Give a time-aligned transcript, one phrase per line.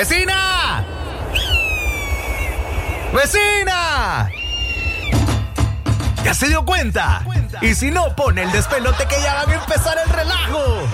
[0.00, 0.82] ¡Vecina!
[3.12, 4.30] ¡Vecina!
[6.24, 7.22] ¿Ya se dio cuenta?
[7.60, 10.88] Y si no, pone el despelote que ya va a empezar el relajo.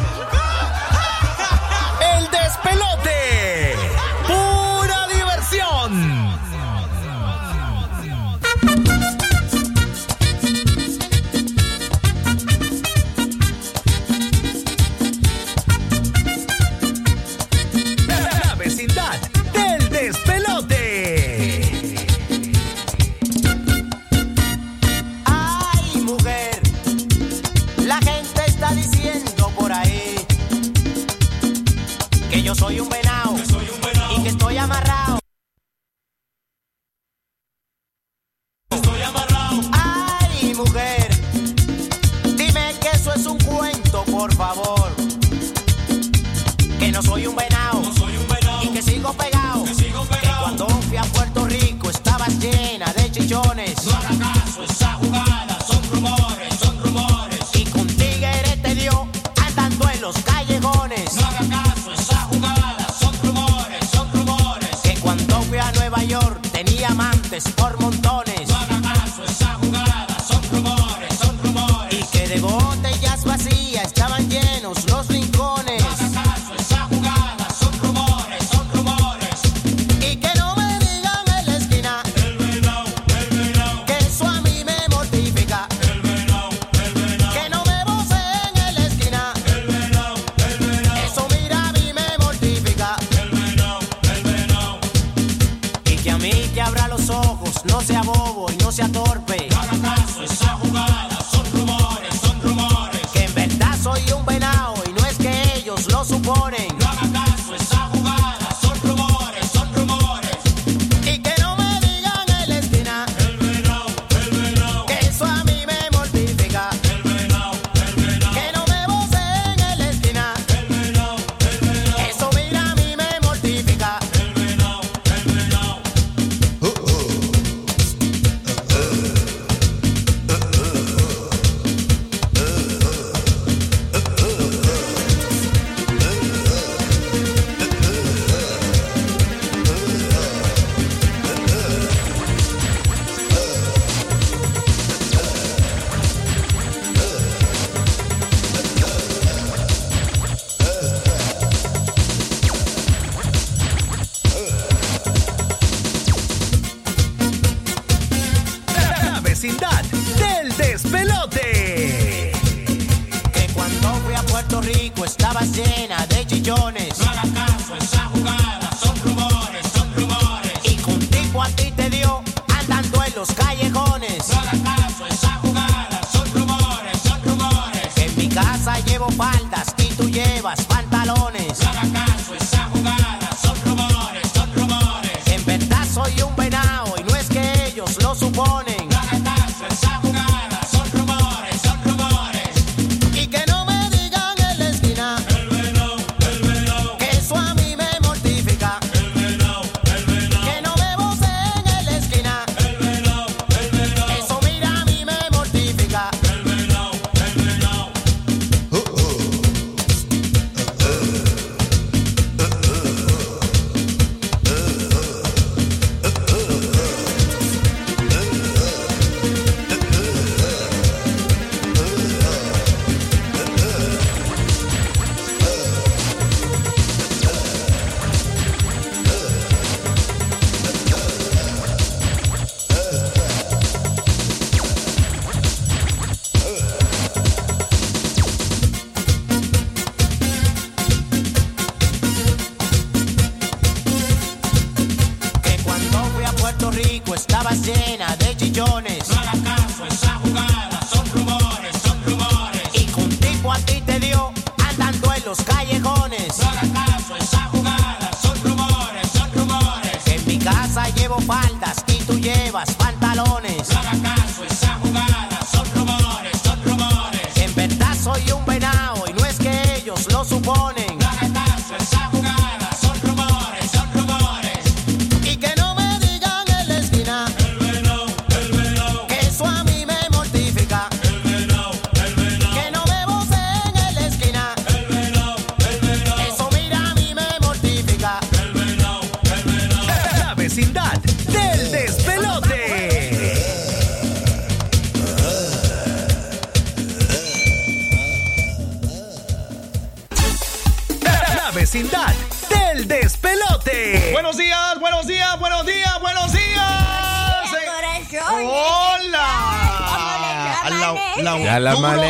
[165.17, 166.99] estaba llena de chillones.
[166.99, 168.09] No haga caso, esa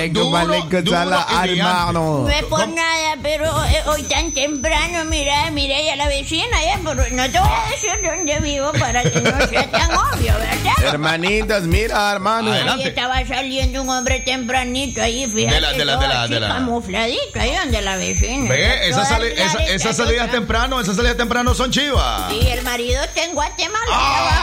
[0.07, 1.61] y brillante.
[1.61, 2.19] hermano.
[2.23, 6.79] No es por nada, pero eh, hoy tan temprano, mira, mira ya la vecina, ya,
[6.85, 10.73] pero no te voy a decir dónde vivo para que no sea tan obvio, ¿verdad?
[10.85, 12.53] Hermanitas, mira, hermano.
[12.53, 16.41] Ahí estaba saliendo un hombre tempranito ahí, fíjate, De la- de la- de la- de
[16.41, 18.49] la- camufladito ahí donde la vecina.
[18.49, 22.31] Ve, esa Toda sali- esa- esas está salidas temprano, esas salidas temprano son chivas.
[22.31, 24.36] Sí, el marido está en Guatemala Ah,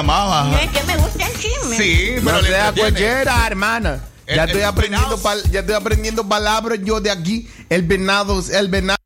[0.00, 0.44] Te llamaba.
[0.44, 1.76] No es que me gusta el chisme.
[1.76, 4.00] Sí, pero No le sea cualquiera, hermana.
[4.26, 7.48] El- Ya el estoy aprendiendo, pal- ya estoy aprendiendo palabras yo de aquí.
[7.68, 8.99] El venado, el venado.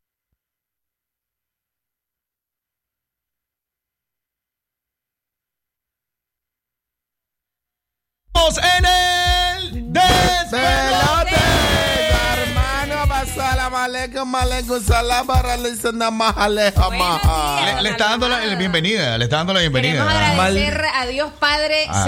[15.95, 17.61] Listener más aleja, maja.
[17.61, 17.75] días.
[17.75, 20.09] Le, le está dando la, la bienvenida, le está dando la Queremos bienvenida.
[20.35, 22.03] agradecer a Dios Padre Ah.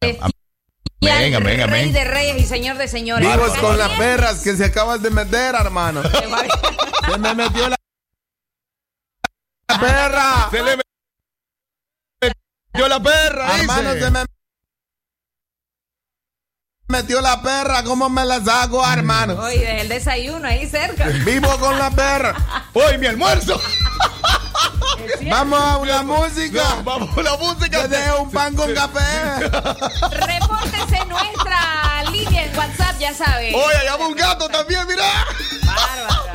[0.00, 0.32] Celestial,
[1.00, 1.98] Venga, venga, Rey venga.
[2.00, 3.28] de Reyes y Señor de Señores.
[3.30, 6.02] Vivos con las perras que se acaban de meter, hermano.
[6.02, 7.76] Se me metió la
[9.80, 10.48] perra.
[10.50, 10.76] Se le
[12.72, 14.37] metió la perra, Hermano, se me metió
[17.20, 17.82] la perra.
[17.84, 19.34] ¿Cómo me la saco, hermano?
[19.40, 21.06] Oye, desde el desayuno ahí cerca.
[21.24, 22.34] Vivo con la perra.
[22.72, 23.60] ¡Hoy mi almuerzo!
[25.30, 26.62] Vamos a una música.
[26.76, 27.82] No, vamos a la música.
[27.82, 29.00] Te dejo un pan con café.
[30.10, 33.54] Repórtese en nuestra línea en WhatsApp, ya sabe.
[33.54, 35.04] Oye, allá va un gato también, mira.
[35.64, 36.28] Bárbaro.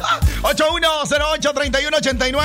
[0.43, 2.41] 8108-3189.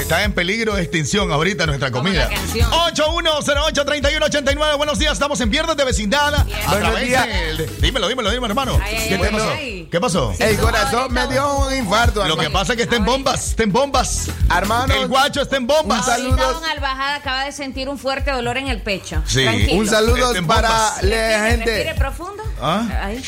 [0.00, 2.28] Está en peligro de extinción ahorita nuestra comida.
[2.28, 2.70] la canción.
[2.70, 4.76] 8108-3189.
[4.76, 6.34] Buenos días, estamos en Viernes de Vecindad.
[6.34, 7.10] A Buenos través
[7.56, 8.78] de- Dímelo, dímelo, dímelo, hermano.
[8.82, 9.50] Ay, ay, ¿Qué, pasó?
[9.50, 9.88] ay.
[9.90, 10.34] ¿Qué pasó?
[10.38, 13.62] El corazón me dio un infarto, Lo que pasa es que está en bombas, está
[13.62, 14.28] en bombas.
[14.54, 15.98] Hermano, El guacho está en bombas.
[16.00, 16.30] Un saludo.
[16.42, 19.22] Ahorita don Albajada acaba de sentir un fuerte dolor en el pecho.
[19.26, 19.42] Sí.
[19.44, 19.80] Tranquilo.
[19.80, 21.94] un saludo para la Respire, respire gente.
[21.98, 22.42] profundo.
[22.60, 22.86] ¿Ah?
[23.02, 23.22] Ahí.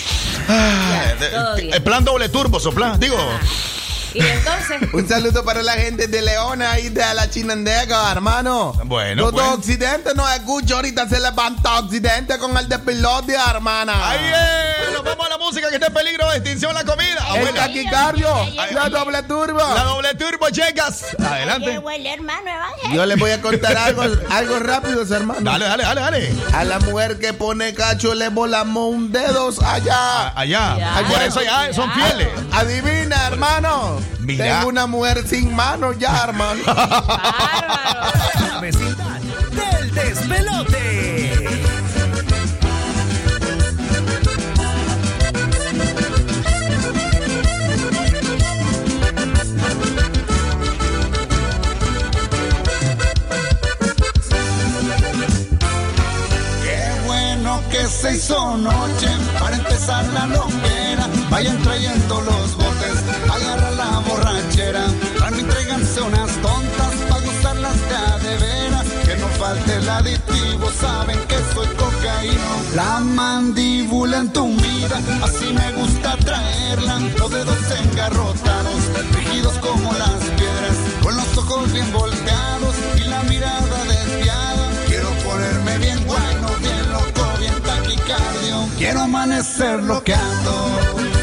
[0.49, 1.75] Ah, Ya, todo de- bien.
[1.75, 2.97] El plan doble turbo, sopla.
[2.99, 3.17] Digo,
[4.17, 8.73] Y entonces, Un saludo para la gente de Leona y de la Chinandeca, hermano.
[8.85, 9.49] Bueno, Los bueno.
[9.51, 10.77] de Occidente nos escuchan.
[10.77, 13.93] Ahorita se levanta Occidente con el despilote, hermana.
[14.11, 14.19] ahí
[14.87, 14.93] es.
[14.93, 17.19] Nos vamos a la música que está en peligro de extinción la comida.
[17.37, 19.59] El taquicardio, Ay, la doble turbo.
[19.75, 21.05] La doble turbo, llegas.
[21.17, 21.79] ¿Qué Adelante.
[21.79, 22.97] huele, hermano Evangelio?
[22.97, 25.41] Yo les voy a contar algo, algo rápido, hermano.
[25.43, 26.35] Dale, dale, dale, dale.
[26.55, 30.29] A la mujer que pone cacho le volamos un dedo allá.
[30.37, 30.77] Allá.
[30.79, 31.05] Ya.
[31.09, 32.29] Por eso allá son fieles.
[32.53, 34.01] Adivina, hermano.
[34.21, 34.45] Mira.
[34.59, 36.63] Tengo una mujer sin manos ya, hermano.
[38.61, 39.21] vecindad
[39.53, 41.47] del despelote.
[56.63, 59.09] Qué bueno que se hizo noche
[59.39, 61.07] para empezar la loquera.
[61.31, 62.57] Vayan trayendo los
[64.67, 64.87] borrachera.
[65.21, 65.35] Van
[66.07, 67.77] unas tontas para gustarlas
[68.23, 68.87] de veras.
[69.05, 72.51] Que no falte el aditivo, saben que soy cocaíno.
[72.75, 76.99] La mandíbula en tu mira, así me gusta traerla.
[77.19, 78.81] Los dedos engarrotados,
[79.15, 80.77] rígidos como las piedras.
[81.03, 84.71] Con los ojos bien volteados y la mirada desviada.
[84.87, 88.69] Quiero ponerme bien bueno, bien loco, bien taquicardio.
[88.79, 91.16] Quiero amanecer loqueando.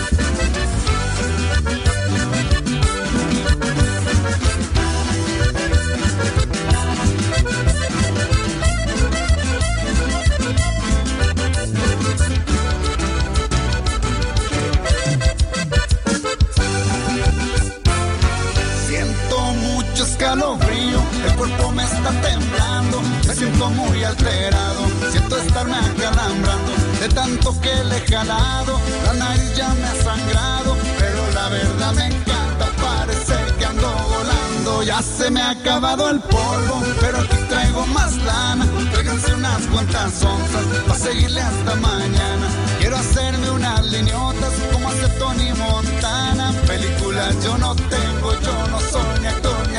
[20.41, 27.83] El cuerpo me está temblando, me siento muy alterado, siento estarme acalambrando, de tanto que
[27.83, 33.35] le he jalado, la nariz ya me ha sangrado, pero la verdad me encanta, parece
[33.59, 38.65] que ando volando, ya se me ha acabado el polvo, pero aquí traigo más lana,
[38.91, 42.47] tráiganse unas cuantas onzas, para seguirle hasta mañana,
[42.79, 49.19] quiero hacerme unas lineotas, como hace Tony Montana, películas yo no tengo, yo no soy
[49.21, 49.77] ni actor ni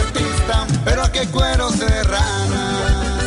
[0.85, 3.21] pero a qué cueros de rana.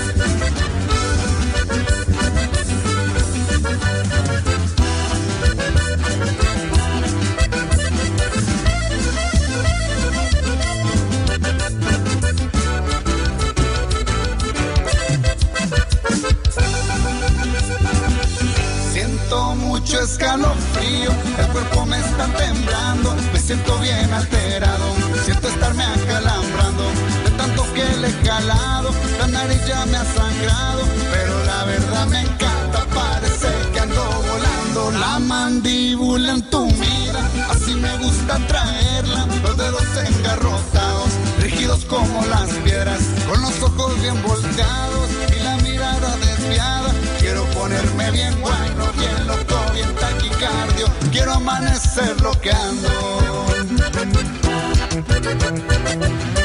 [18.92, 24.77] Siento mucho escalofrío, el cuerpo me está temblando, me siento bien alterado,
[29.48, 35.20] nariz ya me ha sangrado, pero la verdad me encanta, parece que ando volando, la
[35.20, 43.62] mandíbula entumida, así me gusta traerla, los dedos engarrotados, rígidos como las piedras, con los
[43.62, 50.88] ojos bien volteados y la mirada desviada, quiero ponerme bien bueno, bien loco, bien taquicardio,
[51.12, 52.90] quiero amanecer loqueando.
[55.90, 56.37] ¡Extra!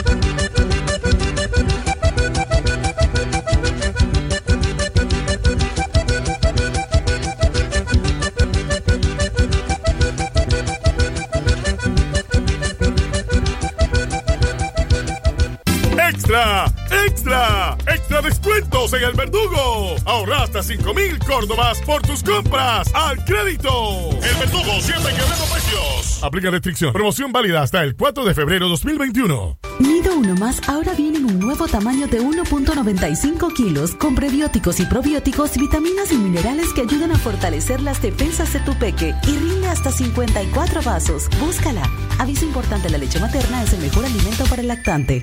[18.53, 19.95] Descuentos en el verdugo!
[20.05, 24.11] Ahorra hasta 5 mil córdobas por tus compras al crédito.
[24.11, 26.23] El verdugo siempre quebrando precios.
[26.23, 26.93] Aplica restricción.
[26.93, 29.59] Promoción válida hasta el 4 de febrero 2021.
[29.79, 34.87] Nido Uno Más ahora viene en un nuevo tamaño de 1.95 kilos con prebióticos y
[34.87, 39.69] probióticos, vitaminas y minerales que ayudan a fortalecer las defensas de tu peque y rinde
[39.69, 41.29] hasta 54 vasos.
[41.41, 41.83] Búscala.
[42.19, 45.23] Aviso importante, la leche materna es el mejor alimento para el lactante.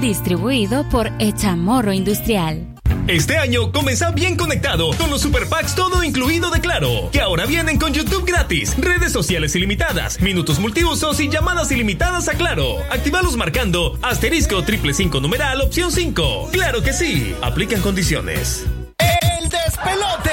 [0.00, 2.66] Distribuido por Echamorro Industrial.
[3.08, 7.46] Este año comienza bien conectado con los super packs todo incluido de Claro, que ahora
[7.46, 12.76] vienen con YouTube gratis, redes sociales ilimitadas, minutos multiusos y llamadas ilimitadas a Claro.
[12.90, 16.50] Actívalos marcando asterisco triple cinco numeral opción 5.
[16.52, 18.66] Claro que sí, aplican condiciones.
[18.98, 20.30] El despelote.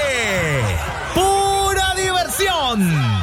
[1.15, 3.14] Pura diversión.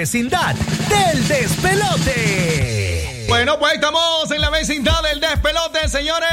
[0.00, 0.54] Vecindad
[0.88, 3.26] del despelote.
[3.28, 6.26] Bueno, pues estamos en la vecindad del despelote, señores.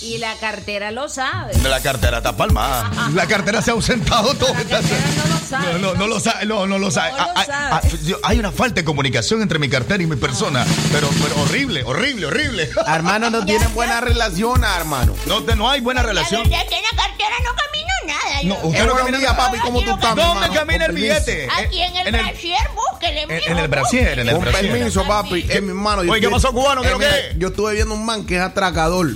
[0.00, 1.56] Y la cartera lo sabe.
[1.62, 2.90] La cartera está palmada.
[3.14, 4.52] La cartera se ha ausentado todo.
[4.52, 5.72] No lo sabe.
[5.74, 7.12] No, no, no lo sabe, no, no lo sabe.
[7.12, 8.14] No lo Ah, ah, sabe.
[8.14, 10.66] ah, hay una falta de comunicación entre mi cartera y mi persona.
[10.90, 12.68] Pero, pero horrible, horrible, horrible.
[12.88, 15.14] Hermano, no tienen buena relación, hermano.
[15.26, 16.50] No, no hay buena La relación.
[16.50, 17.54] la cartera no
[18.44, 19.36] No, usted no camina nada.
[19.36, 21.48] papi, ¿cómo tú estás, mi ¿Dónde camina el billete?
[21.50, 25.46] Aquí en el, en el- brasier, búsquele, En, el brasier, en el Con permiso, papi.
[25.48, 26.02] Eh, mi hermano.
[26.10, 26.82] Oye, ¿qué pasó, cubano?
[26.82, 27.38] ¿Qué es lo que es?
[27.38, 29.08] Yo estuve viendo un man que es atracador.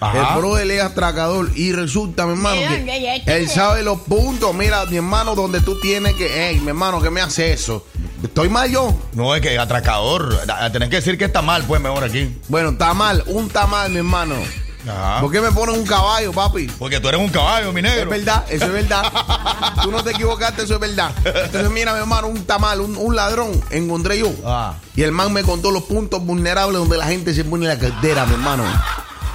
[0.00, 0.34] Ajá.
[0.34, 1.50] El brother es atracador.
[1.56, 4.54] Y resulta, mi hermano, ¿De que él sabe los puntos.
[4.54, 6.50] Mira, mi hermano, donde tú tienes que.
[6.50, 7.84] Ey, mi hermano, ¿qué me hace eso?
[8.22, 8.96] ¿Estoy mal yo?
[9.14, 10.40] No, es que atracador.
[10.72, 12.32] Tenés que decir que está mal, pues, mejor aquí.
[12.48, 13.24] Bueno, está mal.
[13.26, 14.36] Un tamal, mi hermano.
[14.86, 15.20] Ajá.
[15.20, 16.66] ¿Por qué me ponen un caballo, papi?
[16.78, 18.02] Porque tú eres un caballo, mi negro.
[18.02, 19.02] Es verdad, eso es verdad.
[19.82, 21.10] Tú no te equivocaste, eso es verdad.
[21.24, 24.30] Entonces, mira, mi hermano, un tamal, un, un ladrón, encontré yo.
[24.44, 24.74] Ah.
[24.96, 28.24] Y el man me contó los puntos vulnerables donde la gente se pone la cartera,
[28.26, 28.64] mi hermano.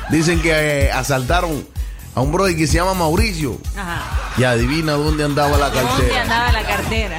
[0.09, 0.51] Dicen que
[0.85, 1.65] eh, asaltaron
[2.15, 3.57] a un brother que se llama Mauricio.
[3.77, 4.01] Ajá.
[4.37, 6.21] Y adivina dónde andaba la ¿Dónde cartera.
[6.21, 7.17] andaba la cartera?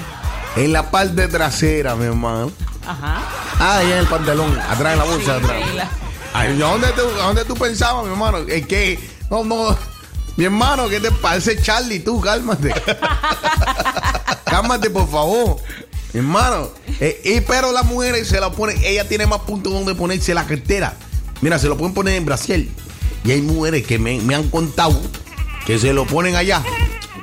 [0.56, 2.52] En la parte trasera, mi hermano.
[2.86, 3.22] Ajá.
[3.58, 5.88] Ah, ahí en el pantalón, atrás en la bolsa, Sí, atrás.
[6.34, 8.38] Ay, ¿a dónde, tú, a dónde tú pensabas, mi hermano?
[8.38, 8.98] Es que,
[9.30, 9.76] no, no,
[10.36, 12.00] mi hermano, ¿qué te parece Charlie?
[12.00, 12.74] Tú, cálmate.
[14.44, 15.58] cálmate, por favor.
[16.12, 19.94] Mi hermano, eh, y, pero las mujeres se la ponen, ella tiene más puntos donde
[19.94, 20.94] ponerse la cartera.
[21.40, 22.72] Mira, se lo pueden poner en Brasil.
[23.24, 25.00] Y hay mujeres que me, me han contado
[25.64, 26.64] que se lo ponen allá.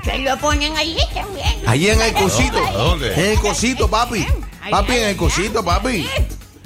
[0.06, 1.62] Se lo ponen allí también.
[1.68, 2.66] Allí en el cosito.
[2.66, 3.14] ¿A dónde?
[3.14, 4.26] En el cosito, papi.
[4.70, 6.08] Papi, en el cosito, papi.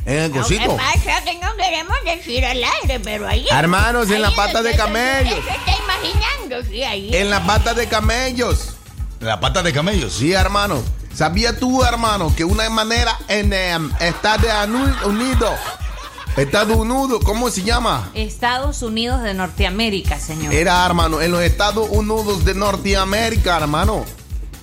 [0.06, 0.78] En el Lo que cosito.
[0.78, 3.46] pasa que no queremos decir al aire, pero ahí.
[3.52, 5.36] Hermanos, en ahí la es pata donde de se- camello.
[5.36, 7.16] Se está imaginando, sí, ahí.
[7.16, 8.70] En las patas de camellos.
[9.20, 10.14] La pata de camellos.
[10.14, 10.84] Sí, hermano.
[11.14, 14.46] ¿Sabías tú, hermano, que una manera en eh, Estados
[15.06, 15.54] Unidos,
[16.36, 18.10] Estados Unidos, ¿cómo se llama?
[18.14, 20.54] Estados Unidos de Norteamérica, señor.
[20.54, 24.06] Era, hermano, en los Estados Unidos de Norteamérica, hermano.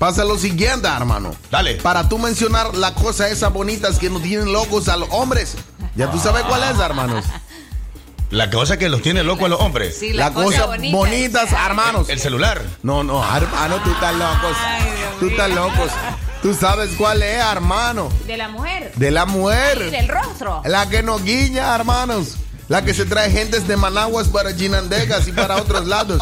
[0.03, 1.33] Pasa lo siguiente, hermano.
[1.49, 1.77] Dale.
[1.77, 5.55] Para tú mencionar las cosas esas bonitas que nos tienen locos a los hombres.
[5.95, 7.25] Ya tú sabes cuál es, hermanos.
[8.31, 9.97] La cosa que los tiene locos a los hombres.
[9.97, 12.09] Sí, Las cosa cosas bonita, bonitas, hermanos.
[12.09, 12.61] El celular.
[12.83, 14.57] No, no, hermano, tú estás locos.
[14.67, 15.91] Ay, Dios Tú estás locos.
[16.43, 18.09] Tú sabes cuál es, hermano.
[18.27, 18.93] De la mujer.
[18.97, 19.89] De la Y mujer.
[19.89, 20.63] del rostro.
[20.65, 22.39] La que nos guiña, hermanos.
[22.67, 26.21] La que se trae gentes de Managuas para Chinandegas y para otros lados.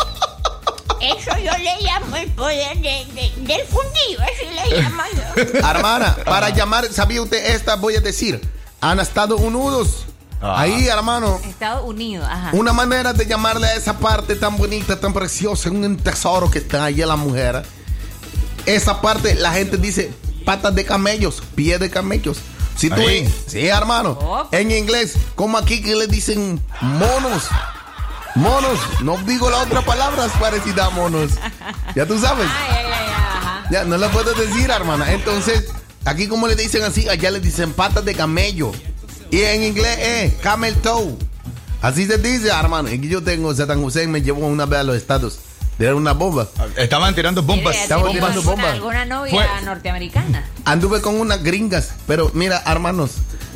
[1.00, 5.58] Eso yo le llamo el poder de- de- del fundido, así le llamo yo.
[5.68, 7.76] Hermana, para llamar, ¿sabía usted esta?
[7.76, 8.40] Voy a decir.
[8.82, 10.06] Han estado unidos.
[10.42, 10.62] Ah.
[10.62, 11.38] Ahí, hermano.
[11.44, 12.50] Estados Unidos, ajá.
[12.54, 16.84] Una manera de llamarle a esa parte tan bonita, tan preciosa, un tesoro que está
[16.84, 17.62] ahí en la mujer.
[18.66, 20.10] Esa parte, la gente dice
[20.46, 22.38] patas de camellos, pie de camellos.
[22.76, 23.30] Si tú Ahí.
[23.46, 24.18] sí, hermano.
[24.22, 24.48] Oh.
[24.52, 27.42] En inglés, como aquí que le dicen monos.
[28.36, 31.32] Monos, no digo la otra palabra es parecida a monos.
[31.94, 32.46] Ya tú sabes.
[32.48, 33.64] Ay, ay, ay, ajá.
[33.70, 35.12] Ya, no la puedo decir, hermana.
[35.12, 35.66] Entonces,
[36.04, 38.72] aquí como le dicen así, allá le dicen patas de camello.
[39.30, 41.16] Y en inglés es camel toe.
[41.82, 42.88] Así se dice, hermano.
[42.90, 45.38] Y yo tengo, Satan Hussein me llevó una vez a los estados.
[45.78, 46.46] Era una bomba.
[46.76, 47.72] Estaban tirando bombas.
[47.72, 48.72] ¿tenía tirando alguna, bombas.
[48.74, 50.44] alguna novia Fue- norteamericana?
[50.66, 53.12] Anduve con unas gringas, pero mira, hermanos,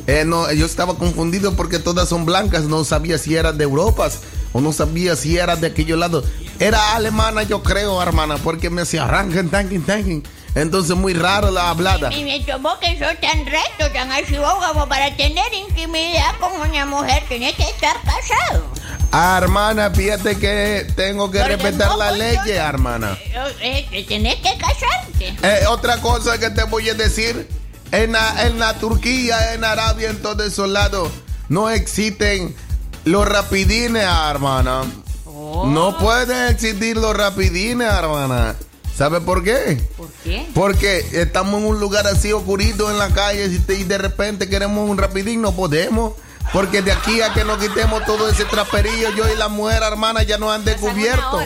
[0.07, 2.63] eh, no, yo estaba confundido porque todas son blancas.
[2.63, 4.09] No sabía si era de Europa
[4.55, 6.23] o no sabía si era de aquellos lados.
[6.59, 10.23] Era alemana, yo creo, hermana, porque me hacía arranquen, tanquen, tanquen.
[10.55, 12.13] Entonces, muy raro la hablada.
[12.13, 16.85] Y me tomó que sos tan recto, tan archivado como para tener intimidad con una
[16.85, 17.21] mujer.
[17.27, 18.63] Tenés que estar casado.
[19.11, 23.17] Ah, hermana, fíjate que tengo que Porque respetar la ley, yo- hermana.
[23.59, 25.35] Eh, eh, tenés que casarte.
[25.43, 27.45] Eh, otra cosa que te voy a decir,
[27.91, 31.11] en la, en la Turquía, en Arabia, en todos esos lados,
[31.49, 32.55] no existen
[33.05, 34.83] los rapidines, hermana.
[35.25, 38.55] Oh, No pueden existir los rapidines, hermana.
[38.95, 39.77] ¿Sabe por qué?
[39.97, 40.47] ¿Por qué?
[40.53, 44.97] Porque estamos en un lugar así oscurito en la calle y de repente queremos un
[44.97, 46.13] rapidín, no podemos.
[46.53, 50.23] Porque de aquí a que nos quitemos todo ese traperillo, yo y la mujer, hermana,
[50.23, 51.41] ya nos han descubierto.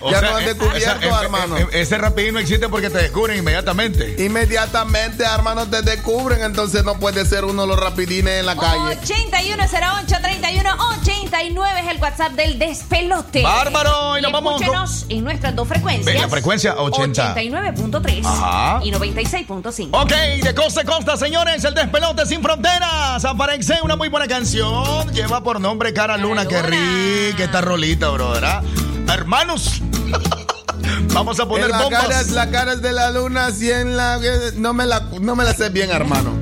[0.00, 1.58] O Ya sea, nos han descubierto, esa- hermano.
[1.58, 4.16] eh, Ese rapidín no existe porque te descubren inmediatamente.
[4.24, 8.98] Inmediatamente, hermanos, te descubren, entonces no puede ser uno de los rapidines en la calle.
[9.02, 13.42] 8108-3189 es el WhatsApp del despelote.
[13.42, 16.06] Bárbaro, y nos vamos Escúchenos en nuestras dos frecuencias.
[16.06, 17.34] Venga, frecuencia 80.
[17.34, 18.80] 89.3 Ajá.
[18.82, 19.88] y 96.5.
[19.92, 20.12] Ok,
[20.42, 23.24] de costa a costa, señores, el despelote sin fronteras.
[23.24, 24.43] Aparece una muy buena canción.
[24.52, 26.46] Lleva por nombre Cara Luna.
[26.46, 26.68] Qué Luna.
[26.68, 28.44] rica esta rolita, brother.
[28.44, 28.62] ¿ah?
[29.08, 29.80] Hermanos,
[31.14, 32.02] Vamos a poner En la bombas.
[32.08, 34.20] cara, la cara es de la luna, si en la.
[34.56, 36.32] No me la, no me la sé bien, hermano.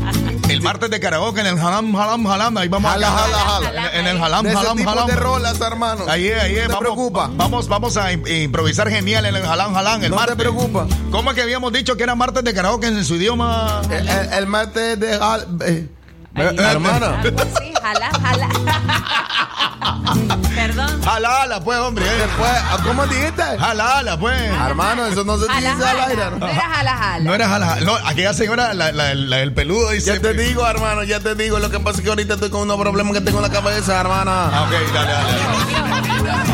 [0.50, 2.56] El martes de karaoke en el Halam, Halam, Halam.
[2.58, 3.90] Ahí vamos Jala, a jala, jala.
[3.94, 5.06] En, en el Halam, De ese Halam, tipo Halam.
[5.08, 6.04] de rolas, hermano.
[6.08, 6.62] Ahí es, ahí es.
[6.62, 7.30] No te vamos, preocupa.
[7.34, 10.04] Vamos, vamos a im- improvisar genial en el Halam, Halam.
[10.04, 10.36] El No martes.
[10.36, 10.86] te preocupa.
[11.10, 13.80] ¿Cómo es que habíamos dicho que era martes de karaoke en su idioma?
[13.90, 15.18] El, el- el martes de.
[15.18, 15.88] jal- eh,
[16.36, 16.56] Ahí.
[16.58, 17.06] hermano.
[17.06, 18.48] Algo así, jala, jala.
[20.54, 21.02] Perdón.
[21.02, 22.04] Jalala, pues, hombre.
[22.06, 22.18] eh.
[22.18, 22.50] Después,
[22.84, 23.42] ¿Cómo dijiste?
[23.58, 24.40] Jalala, pues.
[24.40, 26.22] Hermano, eso no se Jala, dice al aire.
[26.22, 26.36] jala.
[26.38, 26.46] ¿no?
[26.48, 27.24] Era jala, jala.
[27.24, 27.80] No era jala, jala.
[27.84, 30.14] No, aquella señora, la, la, la del peludo, dice.
[30.14, 31.58] Ya te digo, hermano, ya te digo.
[31.58, 34.00] Lo que pasa es que ahorita estoy con unos problemas que tengo en la cabeza,
[34.00, 34.50] hermana.
[34.52, 36.46] Ah, ok, dale, dale.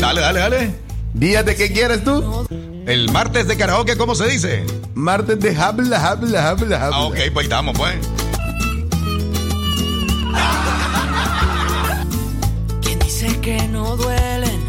[0.00, 0.74] Dale, dale, dale.
[1.14, 2.46] ¿Días de qué quieres tú?
[2.86, 4.66] El martes de karaoke, ¿cómo se dice?
[4.94, 6.96] Martes de habla, habla, habla, habla.
[6.96, 7.94] Ah, ok, pues ahí estamos, pues.
[12.82, 14.60] ¿Quién dice que no duelen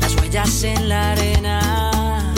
[0.00, 2.32] las huellas en la arena?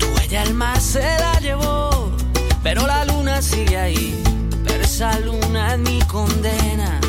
[0.00, 2.10] Tu huella el mar se la llevó,
[2.64, 4.20] pero la luna sigue ahí.
[4.64, 7.00] Pero esa luna es mi condena.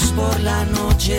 [0.00, 1.18] Por la noche.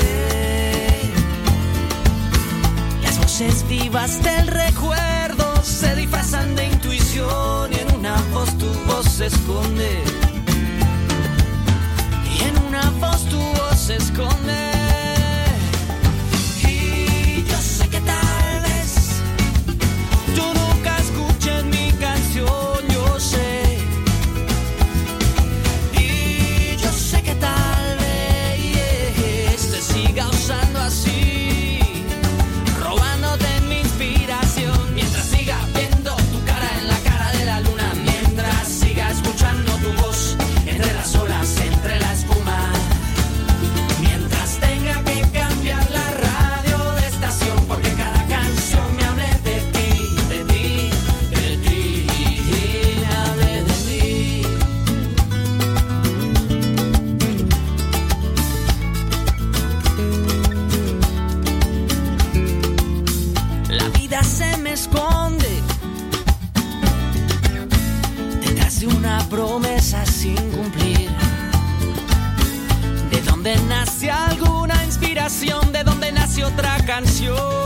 [3.03, 9.05] Las voces vivas del recuerdo se disfrazan de intuición y en una voz tu voz
[9.05, 10.03] se esconde.
[12.35, 14.72] Y en una voz tu voz se esconde.
[76.93, 77.62] Canción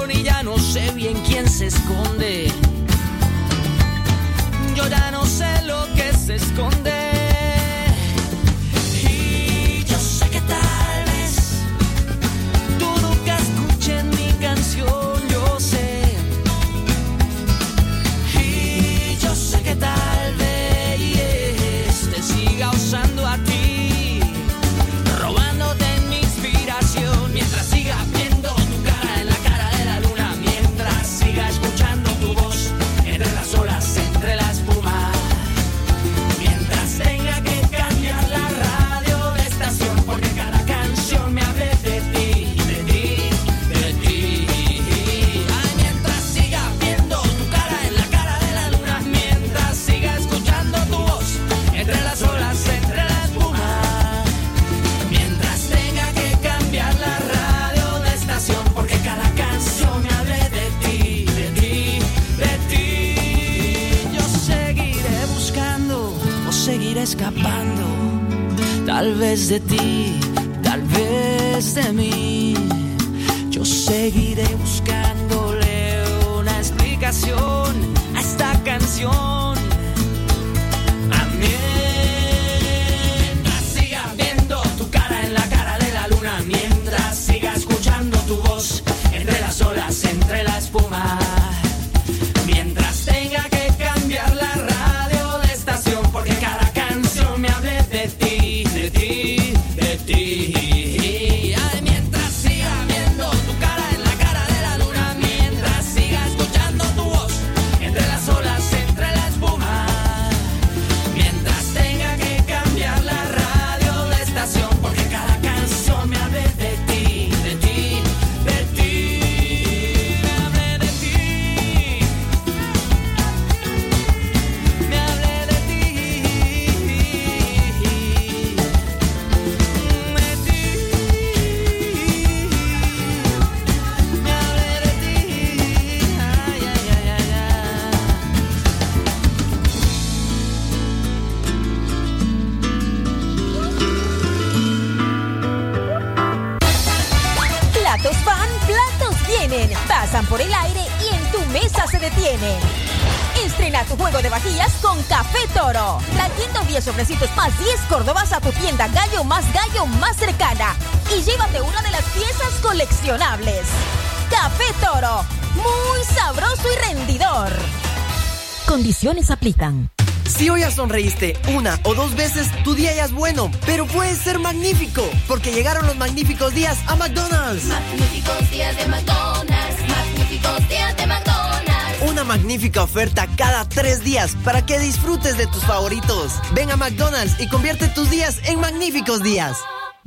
[169.31, 169.89] Aplican.
[170.27, 174.13] Si hoy ya sonreíste una o dos veces, tu día ya es bueno, pero puede
[174.15, 177.65] ser magnífico, porque llegaron los magníficos días a McDonald's.
[177.65, 182.01] Magníficos días de McDonald's, magníficos días de McDonald's.
[182.09, 186.33] Una magnífica oferta cada tres días para que disfrutes de tus favoritos.
[186.53, 189.57] Ven a McDonald's y convierte tus días en magníficos días.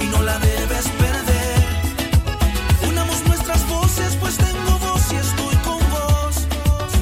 [0.00, 1.64] y no la debes perder.
[2.88, 6.46] Unamos nuestras voces, pues tengo voz y estoy con vos.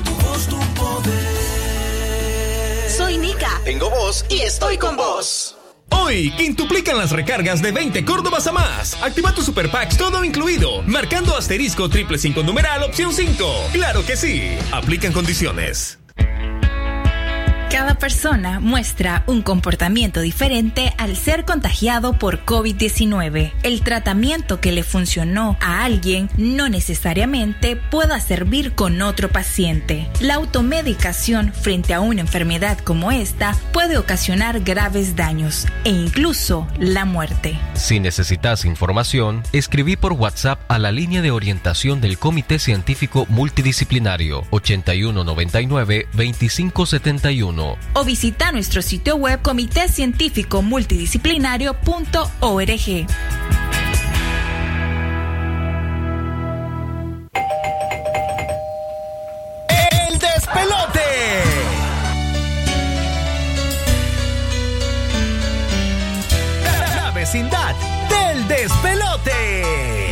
[0.05, 2.91] Tu voz, tu poder.
[2.91, 3.61] Soy Nika.
[3.65, 5.57] Tengo voz y estoy con vos.
[5.91, 8.95] Hoy, quintuplican las recargas de 20 Córdobas a más.
[9.03, 13.69] Activa tu Super Packs todo incluido, marcando asterisco triple 5 numeral opción 5.
[13.73, 14.57] ¡Claro que sí!
[14.73, 15.99] Aplican condiciones.
[17.75, 23.53] Cada persona muestra un comportamiento diferente al ser contagiado por COVID-19.
[23.65, 30.09] El tratamiento que le funcionó a alguien no necesariamente pueda servir con otro paciente.
[30.21, 37.05] La automedicación frente a una enfermedad como esta puede ocasionar graves daños e incluso la
[37.05, 37.59] muerte.
[37.75, 44.45] Si necesitas información, escribí por WhatsApp a la línea de orientación del Comité Científico Multidisciplinario
[47.65, 53.07] 8199-2571 o visita nuestro sitio web comité científico multidisciplinario.org.
[59.69, 61.01] El despelote.
[66.97, 67.75] La vecindad
[68.09, 70.04] del despelote.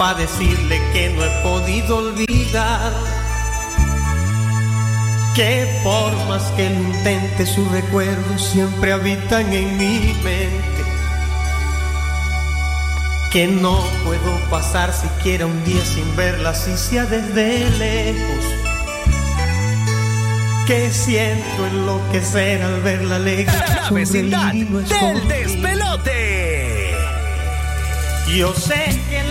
[0.00, 2.90] Para decirle que no he podido olvidar?
[5.34, 10.82] Que por más que lo intente, sus recuerdos siempre habitan en mi mente.
[13.30, 18.44] Que no puedo pasar siquiera un día sin verla, si sea desde lejos
[20.66, 23.52] que siento enloquecer al verla alegre.
[23.52, 26.94] La vecindad del despelote.
[28.28, 29.29] Yo sé que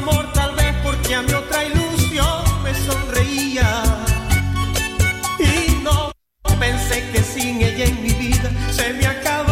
[0.00, 3.68] amor, tal vez porque a mi otra ilusión me sonreía.
[5.38, 6.12] Y no
[6.58, 9.49] pensé que sin ella en mi vida se me acabaría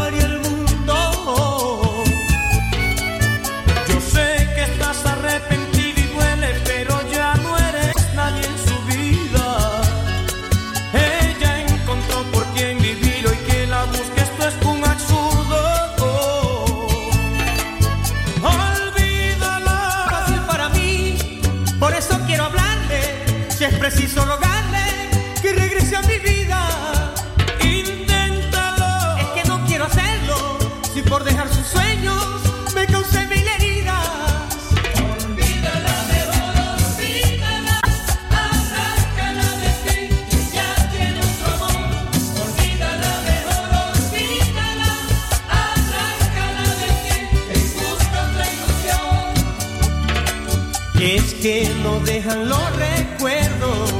[51.49, 53.91] que no dejan los recuerdos.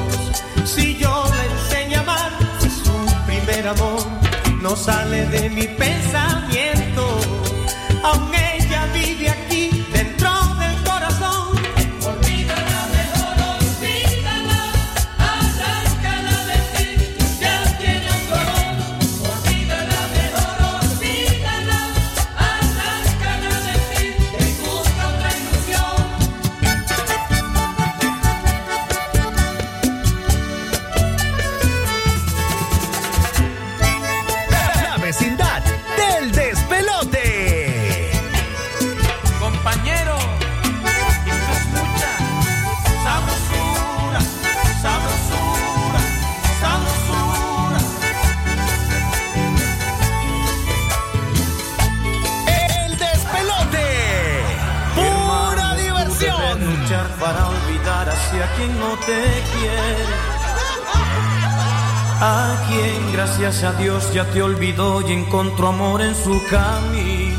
[0.67, 2.33] Si yo la enseño a amar,
[3.27, 4.03] primer amor
[4.61, 6.48] no sale de mi pensamiento.
[63.64, 67.37] A Dios ya te olvidó y encontró amor en su camino.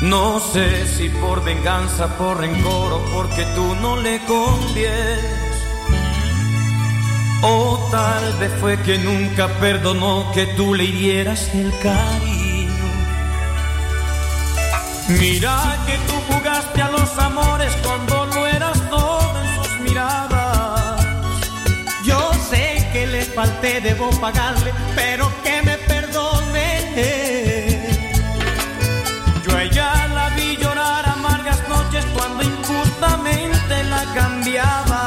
[0.00, 5.64] No sé si por venganza, por rencor o porque tú no le convienes.
[7.42, 12.70] O tal vez fue que nunca perdonó que tú le hirieras el cariño.
[15.08, 18.29] Mira que tú jugaste a los amores cuando
[23.40, 26.66] falté, debo pagarle, pero que me perdone.
[29.44, 35.04] Yo a ella la vi llorar amargas noches cuando injustamente la cambiaba.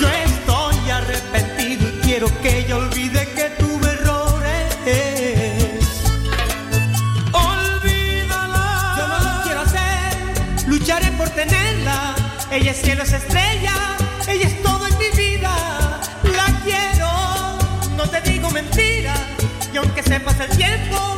[0.00, 4.64] Yo estoy arrepentido y quiero que ella olvide que tuve errores.
[7.32, 8.66] Olvídala.
[8.98, 12.14] Yo no lo quiero hacer, lucharé por tenerla.
[12.52, 13.74] Ella es cielo, es estrella,
[19.82, 21.16] Y aunque se pase el tiempo,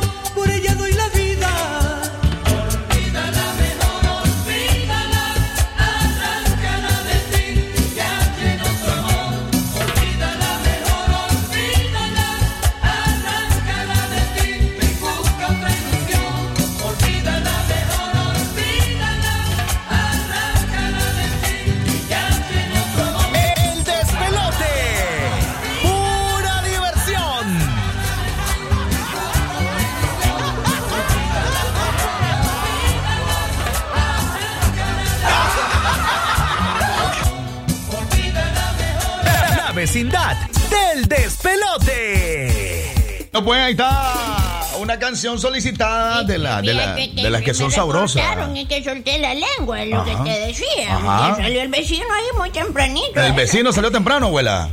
[43.35, 47.69] No, pues ahí está una canción solicitada de, la, de, la, de las que son
[47.69, 48.23] sabrosas.
[48.55, 50.97] y que solté la lengua, es lo que te decía.
[51.35, 53.21] Salió el vecino ahí muy tempranito.
[53.21, 54.69] El vecino salió temprano, abuela.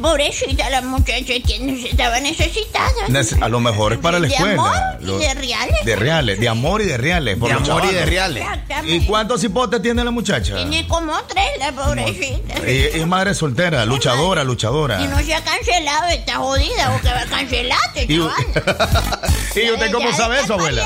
[0.00, 2.92] Pobrecita la muchacha que estaba necesitada.
[3.08, 4.54] Nece- A lo mejor es para la De escuela.
[4.98, 5.84] amor y de reales.
[5.84, 7.36] De reales, de amor y de reales.
[7.38, 8.42] por De amor y de reales.
[8.42, 8.96] Exactamente.
[8.96, 10.56] ¿Y cuántos hipotes tiene la muchacha?
[10.56, 12.54] Tiene como tres la pobrecita.
[12.66, 15.00] Ella es madre soltera, luchadora, luchadora.
[15.02, 18.46] Y no se ha cancelado, está jodida, o que va a cancelarte, Y- chaval.
[19.56, 20.84] ¿Y usted cómo Ya sabe eso, abuela?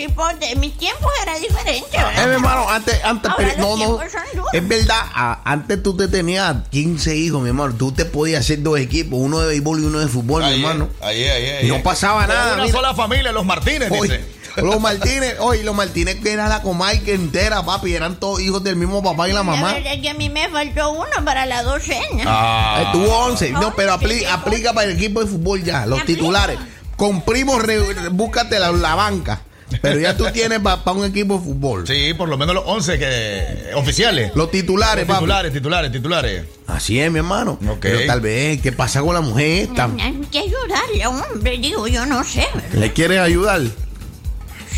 [0.00, 0.50] Hipotes.
[0.52, 2.26] En mis tiempos era diferente, Eh, ¿verdad?
[2.28, 3.96] mi hermano, antes, antes, Ahora pero- los no, no.
[3.96, 4.50] tiempos son duros.
[4.54, 7.74] Es verdad, a- antes tú te tenías 15 hijos, mi hermano.
[7.76, 10.88] Tú te podías hacer dos equipos, uno de béisbol y uno de fútbol, mi hermano.
[11.00, 11.66] Ahí, ahí, ahí.
[11.66, 12.54] Y no pasaba nada.
[12.54, 12.74] Una mira.
[12.76, 14.24] sola familia, los Martínez, dice.
[14.56, 18.74] los Martínez, oye, los Martínez que era la comarca entera, papi, eran todos hijos del
[18.76, 19.68] mismo papá y la mamá.
[19.68, 22.24] La verdad es que a mí me faltó uno para la docena.
[22.26, 22.82] Ah.
[22.82, 23.50] Eh, tuvo 11.
[23.52, 26.58] No, pero apli- aplica para el equipo de fútbol ya, los titulares.
[26.96, 27.62] Con primos,
[28.10, 29.40] búscate la, la banca.
[29.82, 31.86] Pero ya tú tienes para un equipo de fútbol.
[31.86, 34.32] Sí, por lo menos los 11 que, oficiales.
[34.34, 35.20] Los titulares, Los papi.
[35.24, 36.44] titulares, titulares, titulares.
[36.66, 37.58] Así es, mi hermano.
[37.80, 39.84] Pero tal vez, ¿qué pasa con la mujer esta?
[39.84, 42.46] Hay que ayudarle, hombre, digo, yo no sé.
[42.72, 43.60] ¿Le quieres ayudar?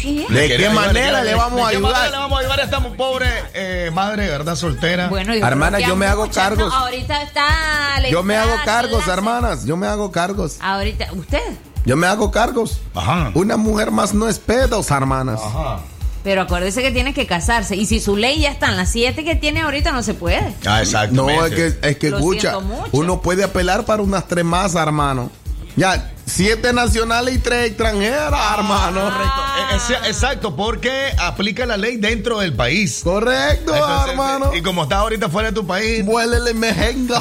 [0.00, 0.26] Sí.
[0.28, 1.24] ¿De qué ¿Quiere manera ayudar?
[1.24, 1.92] le vamos a ¿De qué ayudar?
[1.92, 5.06] manera le vamos a ayudar a esta pobre eh, madre, verdad, soltera?
[5.08, 6.72] Bueno, Hermana, creo que yo me hago cargos.
[6.74, 8.08] ahorita está.
[8.10, 9.64] Yo me hago cargos, hermanas.
[9.64, 10.56] Yo me hago cargos.
[10.60, 11.38] Ahorita, ¿usted?
[11.84, 12.80] Yo me hago cargos.
[12.94, 13.30] Ajá.
[13.34, 15.40] Una mujer más no es pedos, hermanas.
[15.42, 15.80] Ajá.
[16.24, 17.74] Pero acuérdese que tiene que casarse.
[17.74, 20.54] Y si su ley ya está en las siete que tiene ahorita, no se puede.
[20.64, 21.16] Ah, exacto.
[21.16, 22.58] No, es que, es que escucha,
[22.92, 25.30] uno puede apelar para unas tres más, hermano.
[25.74, 28.56] Ya, siete nacionales y tres extranjeras, Ah.
[28.58, 29.08] hermano.
[29.08, 33.00] Eh, es- exacto, porque aplica la ley dentro del país.
[33.04, 34.54] Correcto, Entonces, hermano.
[34.54, 37.20] Y como está ahorita fuera de tu país, Huélele mejenga,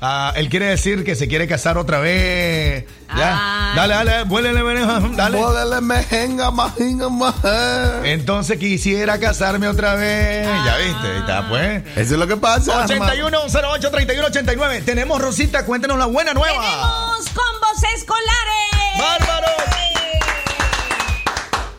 [0.00, 2.84] ah, él quiere decir que se quiere casar otra vez.
[3.16, 3.72] Ya, Ah.
[3.76, 5.38] dale, dale, vuélele, vuélele, dale.
[5.38, 7.08] Huélele mejenga, majinga.
[8.04, 10.46] Entonces quisiera casarme otra vez.
[10.64, 11.82] Ya viste, ahí está, pues.
[11.96, 13.12] Eso es lo que pasa, hermano.
[13.12, 16.60] 8108 3189 Tenemos Rosita, cuéntenos la buena nueva.
[16.62, 19.83] Tenemos combos escolares.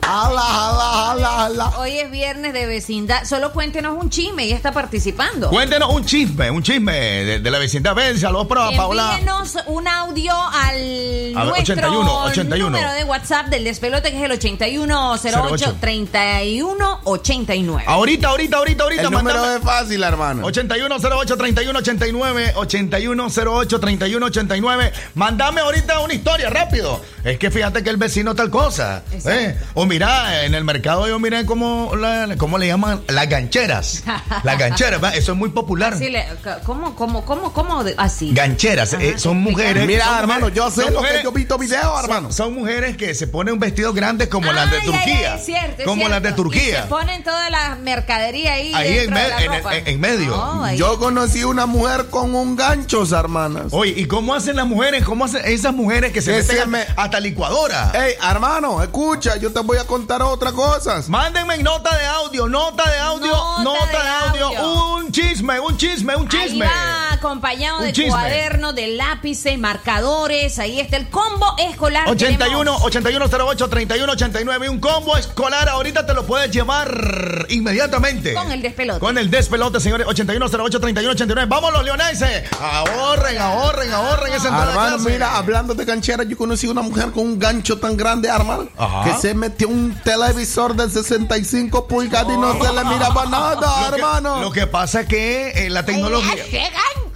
[0.07, 1.69] Ala, ala, ala, ala.
[1.79, 3.23] Hoy es viernes de vecindad.
[3.25, 4.43] Solo cuéntenos un chisme.
[4.43, 5.49] Ella está participando.
[5.49, 7.95] Cuéntenos un chisme, un chisme de, de la vecindad.
[7.95, 9.13] Ven, saludos para Paola.
[9.13, 12.69] Envíenos un audio al A ver, nuestro 81, 81.
[12.69, 17.83] número de WhatsApp del despelote que es el 8108 3189.
[17.87, 19.01] Ahorita, ahorita, ahorita, ahorita.
[19.01, 20.45] El número mándame- es fácil, hermano.
[20.45, 27.01] 8108 3189 8108 3189 Mándame ahorita una historia rápido.
[27.23, 29.01] Es que fíjate que el vecino tal cosa.
[29.11, 29.31] Exacto.
[29.31, 29.57] ¿eh?
[29.73, 33.01] O mira, en el mercado yo miré la- ¿cómo le llaman?
[33.07, 34.03] Las gancheras.
[34.43, 35.93] Las gancheras, eso es muy popular.
[35.93, 36.25] Así le-
[36.65, 37.83] ¿Cómo, cómo, cómo, cómo?
[37.83, 38.31] de- Así.
[38.33, 39.85] Gancheras, eh, son mujeres.
[39.87, 42.31] Mira, son hermano, mujeres- yo sé lo que yo he visto videos, hermano.
[42.31, 45.33] Son mujeres que se ponen vestidos grandes como las de Turquía.
[45.33, 46.41] ay, es cierto, es como las de cierto.
[46.41, 46.81] Y Turquía.
[46.83, 48.73] se ponen toda la mercadería ahí.
[48.73, 49.77] Ahí en, de me- la en ropa.
[49.77, 50.65] en- en medio.
[50.75, 53.67] Yo conocí una mujer con un gancho, hermanas.
[53.71, 55.03] Oye, ¿y cómo hacen las mujeres?
[55.05, 57.91] ¿Cómo hacen esas mujeres que se meten me- hasta licuadora?
[57.93, 61.01] Ey, hermano, escucha, yo te voy a contar otra cosa.
[61.07, 64.47] Mándenme nota de audio, nota de audio, Nota nota, de de audio.
[64.59, 64.95] audio.
[64.95, 66.65] Un chisme, un chisme, un Ahí chisme.
[66.65, 68.09] va acompañado Un de chisme.
[68.11, 70.59] cuadernos, de lápices, marcadores.
[70.59, 72.07] Ahí está el combo escolar.
[72.09, 78.99] 81 8108 3189 un combo escolar ahorita te lo puedes llevar inmediatamente Con el despelote.
[78.99, 85.09] con el despelote señores 8108 3189 vamos los leoneses ahorren ahorren ahorren esa clase.
[85.09, 89.03] mira, hablando de ganchera, yo conocí una mujer con un gancho tan grande, Ajá.
[89.03, 93.89] que se metió un televisor de 65 pulgadas y no se le miraba nada, lo
[93.91, 94.41] que, hermano.
[94.41, 96.33] lo que pasa es que eh, la tecnología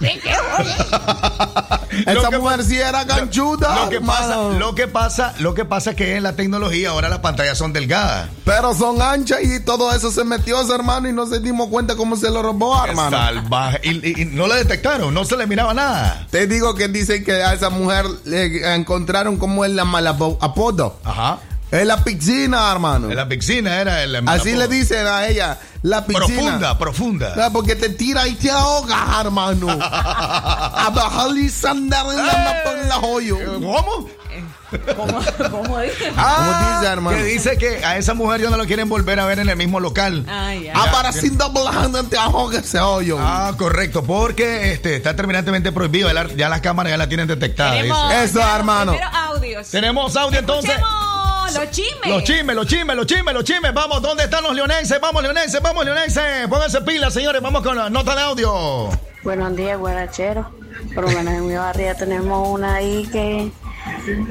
[2.06, 5.90] Esa que- mujer sí era ganchuda, lo que pasa lo que pasa lo que pasa
[5.90, 9.92] es que en la tecnología ahora las pantallas son delgadas Pero son anchas y todo
[9.94, 13.16] eso se metió, hermano, y no se dimos cuenta cómo se lo robó, hermano.
[13.16, 16.88] salvaje y, y- y no la detectaron no se le miraba nada Te digo que
[16.88, 20.98] dicen que a esa mujer le encontraron como el malapo- apodo.
[21.04, 21.38] ajá
[21.72, 23.10] En la piscina, hermano.
[23.10, 26.26] en la piscina era el Así le dicen a ella, la piscina.
[26.26, 29.68] profunda profunda Ah, Porque te tira y te ahoga, hermano.
[29.80, 33.38] a bajarle y sandarle la por la joyo.
[33.54, 34.08] ¿Cómo?
[34.96, 35.18] ¿Cómo,
[35.50, 36.12] cómo dice?
[36.14, 37.16] ¿Cómo dice, hermano?
[37.16, 39.56] Que dice que a esa mujer ya no lo quieren volver a ver en el
[39.56, 40.24] mismo local.
[40.28, 40.72] Ay, ay.
[40.74, 43.16] Ah, para sin doblando te ahoga ese hoyo.
[43.20, 46.06] Ah, correcto, porque este está terminantemente prohibido.
[46.08, 47.72] Ya, la- ya las cámaras ya la tienen detectada.
[47.72, 48.24] Tenemos dice.
[48.24, 48.96] Eso, ya los hermano.
[49.28, 49.68] audios.
[49.68, 50.70] Tenemos audio entonces.
[50.70, 51.09] Escuchemos
[51.54, 52.08] los chismes.
[52.08, 53.74] Los chismes, los chismes, los chismes, los chismes.
[53.74, 55.00] Vamos, ¿dónde están los leonenses?
[55.00, 56.48] Vamos, leonenses, vamos, leonenses.
[56.48, 57.40] Pónganse pilas, señores.
[57.42, 58.90] Vamos con la nota de audio.
[59.22, 60.50] Buenos días, guarachero.
[60.94, 63.50] Por lo menos en mi barrio tenemos una ahí que,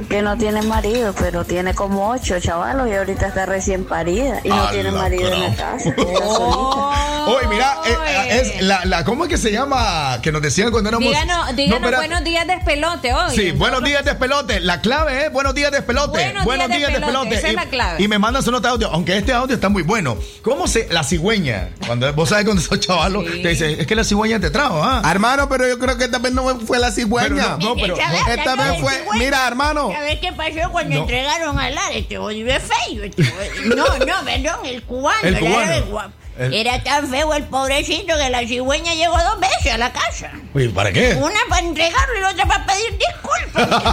[0.10, 4.50] que no tiene marido, pero tiene como ocho chavalos y ahorita está recién parida y
[4.50, 5.94] no A tiene marido en la casa.
[7.28, 10.20] Oye, mira, eh, es la, la, ¿cómo es que se llama?
[10.22, 11.08] Que nos decían cuando éramos.
[11.08, 13.36] Díganos, díganos No, buenos días despelote hoy.
[13.36, 14.60] Sí, buenos días despelote.
[14.60, 16.34] La clave es buenos días despelote.
[16.44, 17.36] Buenos días, despelote.
[17.36, 18.04] Esa y, es la clave.
[18.04, 20.18] y me mandan su nota de audio, aunque este audio está muy bueno.
[20.42, 21.70] ¿Cómo se la cigüeña?
[21.86, 25.02] Cuando vos sabes cuando esos chavalos te dicen, es que la cigüeña te trajo, ¿ah?
[25.10, 27.58] Hermano, pero yo creo que esta vez no fue la cigüeña.
[27.58, 27.96] Pero no, no, pero-.
[27.98, 29.20] Esta vez fue, cigüeña.
[29.20, 29.92] mira, hermano.
[29.94, 31.02] ¿Sabes qué pasó cuando No.
[31.02, 31.92] entregaron al ar?
[31.94, 33.04] Este es feo.
[33.04, 33.24] este
[33.66, 35.20] No, no, perdón, el cubano.
[35.24, 35.72] El era cubano.
[35.74, 36.12] el guapo.
[36.38, 40.32] El- Era tan feo el pobrecito que la cigüeña llegó dos veces a la casa.
[40.54, 41.16] Uy, ¿para qué?
[41.16, 43.84] Una para entregarlo y la otra para pedir disculpas.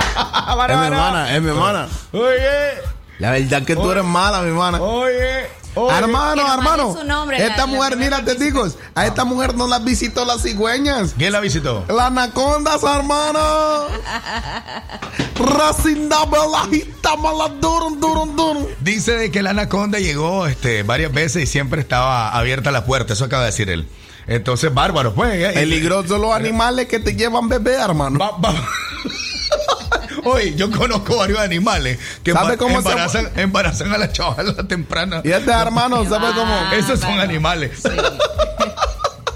[0.70, 1.88] Es mi hermana, es mi hermana.
[2.12, 2.80] Oye,
[3.18, 4.80] La verdad que tú eres mala, mi hermana.
[4.80, 6.96] oye, Hermano, hermano.
[6.98, 10.42] su nombre, esta la mujer, mira, te digo, a esta mujer no la visitó las
[10.42, 11.14] cigüeñas.
[11.16, 11.84] ¿Quién la visitó?
[11.88, 13.86] La anacondas, hermano.
[15.36, 18.66] Racinda belajita maladurun, durun, durun.
[18.80, 23.12] Dice de que la anaconda llegó este, varias veces y siempre estaba abierta la puerta.
[23.14, 23.88] Eso acaba de decir él.
[24.26, 25.52] Entonces, bárbaro, pues.
[25.54, 28.18] Peligrosos los animales que te llevan bebé, hermano.
[28.18, 28.54] Va- va-
[30.24, 35.20] Oye, yo conozco varios animales que ¿Sabe cómo se- embarazan, embarazan a la chavala temprana.
[35.24, 36.54] Y este hermano, ¿sabe cómo?
[36.72, 37.82] Esos son animales.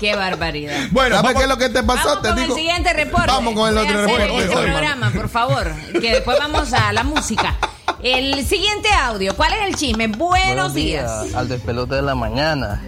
[0.01, 0.77] Qué barbaridad.
[0.91, 2.09] Bueno, ¿Sabes vamos- qué es lo que te pasó?
[2.09, 2.55] Vamos te con digo.
[2.55, 3.27] el siguiente reporte.
[3.29, 4.25] Vamos con el otro reporte.
[4.39, 5.73] Este Oye, programa, por favor.
[5.93, 7.55] Que después vamos a la música.
[8.03, 9.35] El siguiente audio.
[9.35, 10.09] ¿Cuál es el chisme?
[10.09, 11.33] Buenos, días.
[11.35, 12.83] Al despelote de la mañana.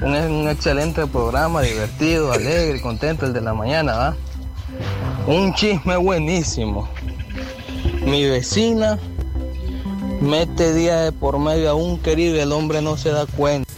[0.00, 4.16] Un, un excelente programa, divertido, alegre, contento el de la mañana, ¿va?
[5.26, 6.88] Un chisme buenísimo.
[8.08, 8.98] Mi vecina
[10.22, 13.70] mete día de por medio a un querido y el hombre no se da cuenta.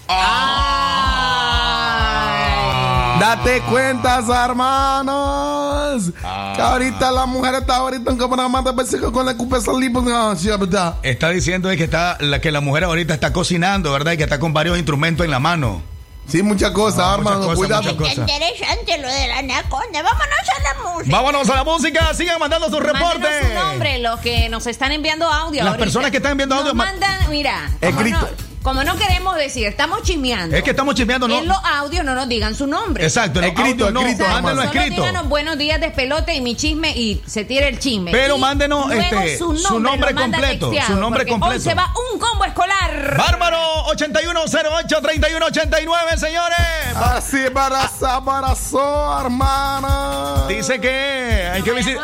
[3.18, 6.12] Date cuentas, hermanos.
[6.22, 6.52] Ah.
[6.54, 9.92] Que ahorita la mujer está ahorita en programa de con la cupe salir.
[9.92, 10.96] pues, ah.
[11.02, 14.12] Está diciendo que está la que la mujer ahorita está cocinando, ¿verdad?
[14.12, 15.89] Y que está con varios instrumentos en la mano.
[16.30, 17.40] Sí, muchas cosas, Ah, hermano.
[17.40, 17.96] cosas, cuidado.
[17.96, 18.18] cosas.
[18.18, 20.02] interesante lo de la anaconda.
[20.02, 21.16] Vámonos a la música.
[21.16, 23.48] Vámonos a la música, sigan mandando sus Mándenos reportes.
[23.48, 25.60] su nombre, los que nos están enviando audio.
[25.62, 25.84] Las ahorita.
[25.84, 28.18] personas que están enviando audio, Nos ma- mandan, mira, Escrito.
[28.20, 28.28] no,
[28.62, 30.54] como no queremos decir, estamos chismeando.
[30.54, 31.38] Es que estamos chismeando, ¿no?
[31.38, 33.02] En los audios no nos digan su nombre.
[33.04, 35.02] Exacto, en Escrito, audios no, escrito, Exacto, solo escrito.
[35.02, 38.10] díganos buenos días despelote y mi chisme y se tira el chisme.
[38.10, 41.54] Pero Y mándenos, luego este, su nombre lo mandan completo, texteado, su nombre completo.
[41.54, 43.16] Hoy se va un combo escolar.
[43.16, 43.58] Bárbaro
[43.96, 46.58] 8108-3189, señores.
[46.96, 50.44] Así embarazó, embarazó, hermana.
[50.48, 52.00] Dice que hay que visitar.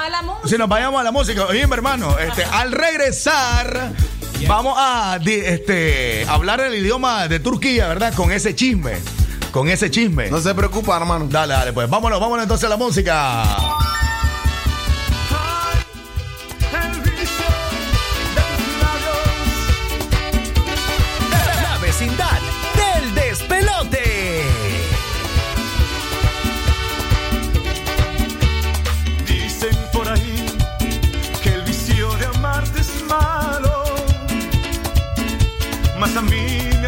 [0.46, 3.92] Si nos vayamos a la música, oye, mi hermano, este, al regresar
[4.46, 8.14] Vamos a este, hablar el idioma de Turquía, ¿verdad?
[8.14, 8.98] Con ese chisme.
[9.50, 10.30] Con ese chisme.
[10.30, 11.26] No se preocupa, hermano.
[11.28, 13.44] Dale, dale, pues vámonos, vámonos entonces a la música.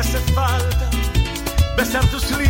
[0.09, 0.89] Hace falta
[1.77, 2.48] besar tus lindos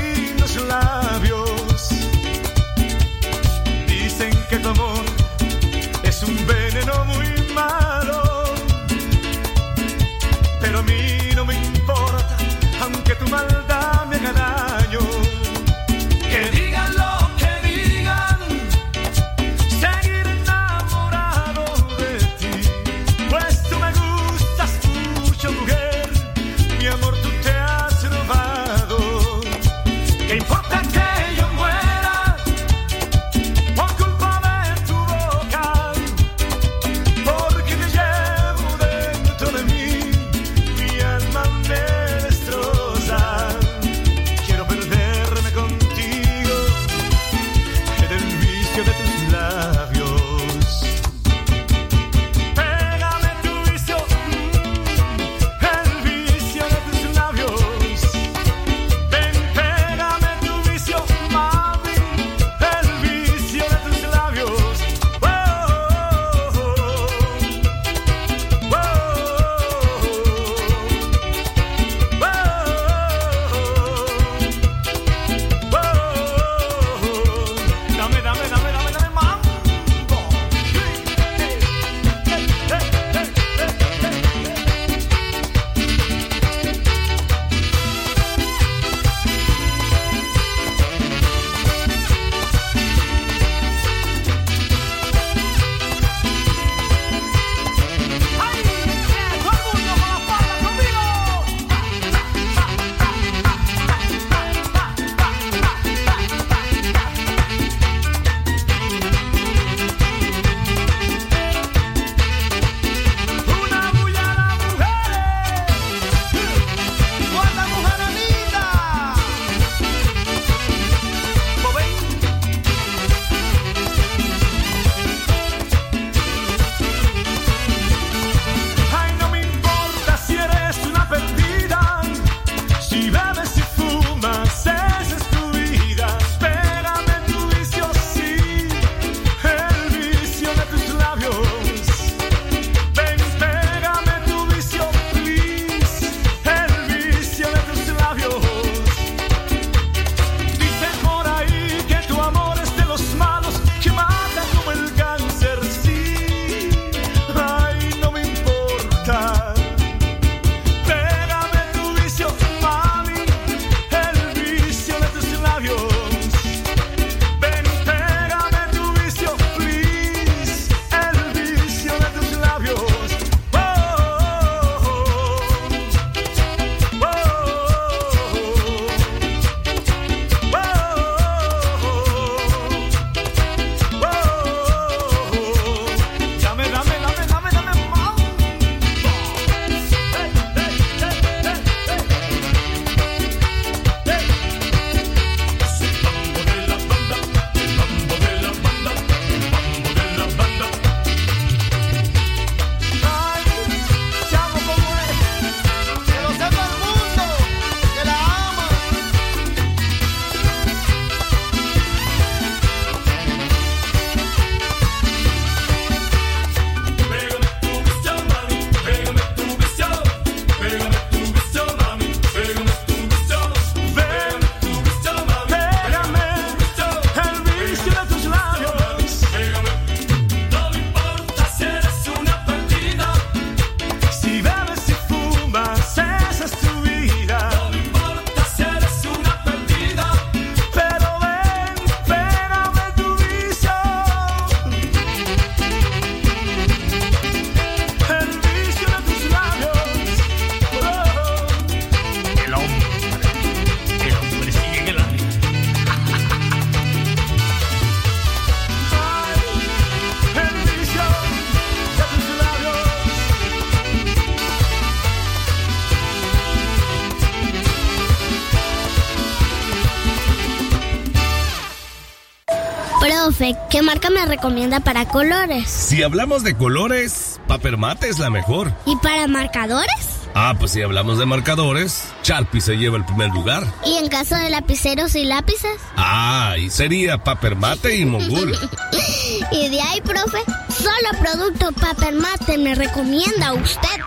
[273.78, 275.70] ¿qué marca me recomienda para colores?
[275.70, 278.72] Si hablamos de colores, Papermate es la mejor.
[278.86, 279.94] ¿Y para marcadores?
[280.34, 283.62] Ah, pues si hablamos de marcadores, Sharpie se lleva el primer lugar.
[283.86, 285.70] ¿Y en caso de lapiceros y lápices?
[285.96, 288.50] Ah, y sería Papermate y Mogul.
[289.52, 290.38] y de ahí, profe,
[290.76, 294.00] solo producto Papermate me recomienda usted.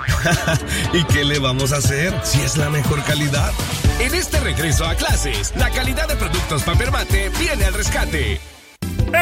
[0.94, 3.54] ¿Y qué le vamos a hacer si es la mejor calidad?
[4.00, 8.51] En este regreso a clases, la calidad de productos Papermate viene al rescate.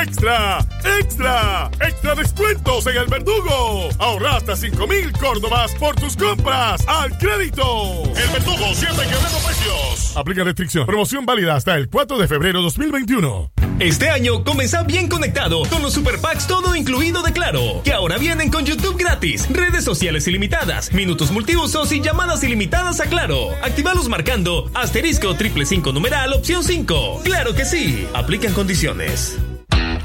[0.02, 0.60] ¡Extra!
[1.00, 1.70] ¡Extra!
[1.82, 3.90] ¡Extra descuentos en el Verdugo!
[4.00, 8.04] Ahorra hasta 5 mil córdobas por tus compras al crédito.
[8.06, 10.16] El Verdugo siempre quebrando precios.
[10.16, 10.86] Aplica restricción.
[10.86, 13.52] Promoción válida hasta el 4 de febrero 2021.
[13.80, 18.18] Este año comienza bien conectado con los Super Packs todo incluido de Claro, que ahora
[18.18, 23.50] vienen con YouTube gratis, redes sociales ilimitadas, minutos multiusos y llamadas ilimitadas a Claro.
[23.62, 27.22] Actívalos marcando asterisco triple cinco numeral opción 5.
[27.24, 29.38] Claro que sí, aplican condiciones.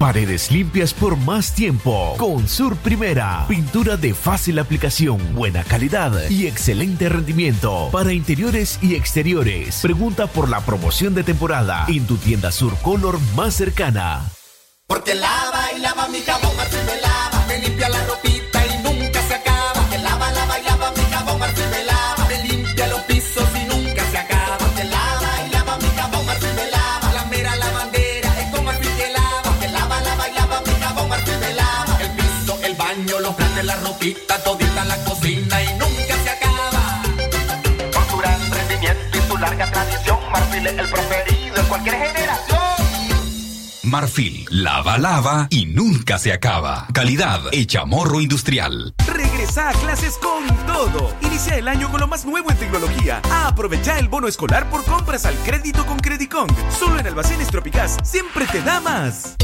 [0.00, 3.44] Paredes limpias por más tiempo con Sur Primera.
[3.46, 9.78] Pintura de fácil aplicación, buena calidad y excelente rendimiento para interiores y exteriores.
[9.82, 14.24] Pregunta por la promoción de temporada en tu tienda Sur Color más cercana.
[14.86, 17.44] Porque lava y lava mi jabón, me lava.
[17.46, 18.39] Me limpia la ropita
[40.78, 42.60] el preferido en cualquier generación.
[43.82, 46.86] Marfil, lava, lava y nunca se acaba.
[46.92, 48.94] Calidad hecha morro industrial.
[49.06, 51.12] Regresa a clases con todo.
[51.22, 53.20] Inicia el año con lo más nuevo en tecnología.
[53.32, 56.50] Aprovecha el bono escolar por compras al crédito con Credicong.
[56.78, 59.36] Solo en Almacenes Tropicás siempre te da más.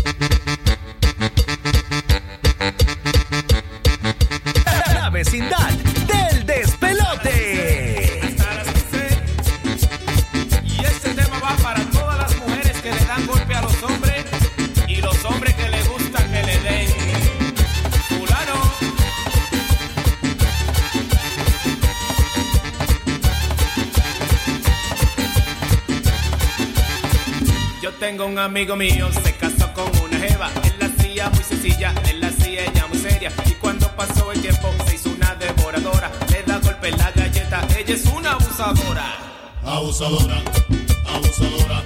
[28.46, 30.50] Amigo mío, se casó con una jeva.
[30.62, 33.32] Él la hacía muy sencilla, él la hacía ella muy seria.
[33.44, 36.10] Y cuando pasó el tiempo, se hizo una devoradora.
[36.30, 39.04] Le da golpe en la galleta, ella es una abusadora.
[39.64, 40.42] Abusadora,
[41.12, 41.82] abusadora,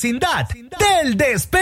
[0.00, 0.48] vecindad
[0.78, 1.59] del despegue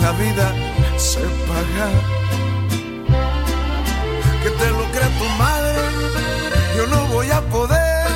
[0.00, 0.52] la vida
[0.96, 1.88] se paga.
[4.42, 5.80] Que te lo crea tu madre,
[6.76, 8.06] yo no voy a poder.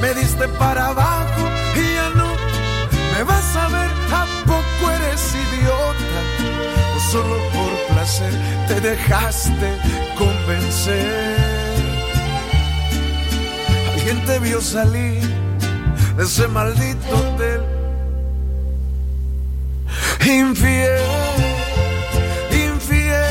[0.00, 1.42] Me diste para abajo
[1.76, 2.28] y ya no
[3.12, 3.90] me vas a ver.
[4.12, 6.20] ¿A poco eres idiota?
[6.96, 8.32] O solo por placer
[8.68, 9.68] te dejaste
[10.18, 11.76] convencer.
[13.92, 15.22] Alguien te vio salir
[16.16, 17.71] de ese maldito hotel
[20.24, 21.00] Infiel,
[22.52, 23.24] infiel,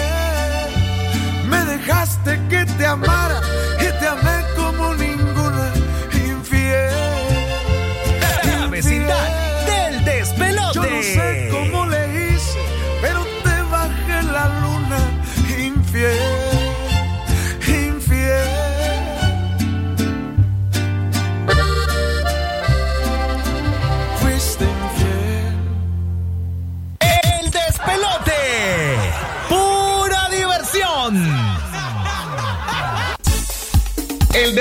[1.48, 3.42] me dejaste que te amara.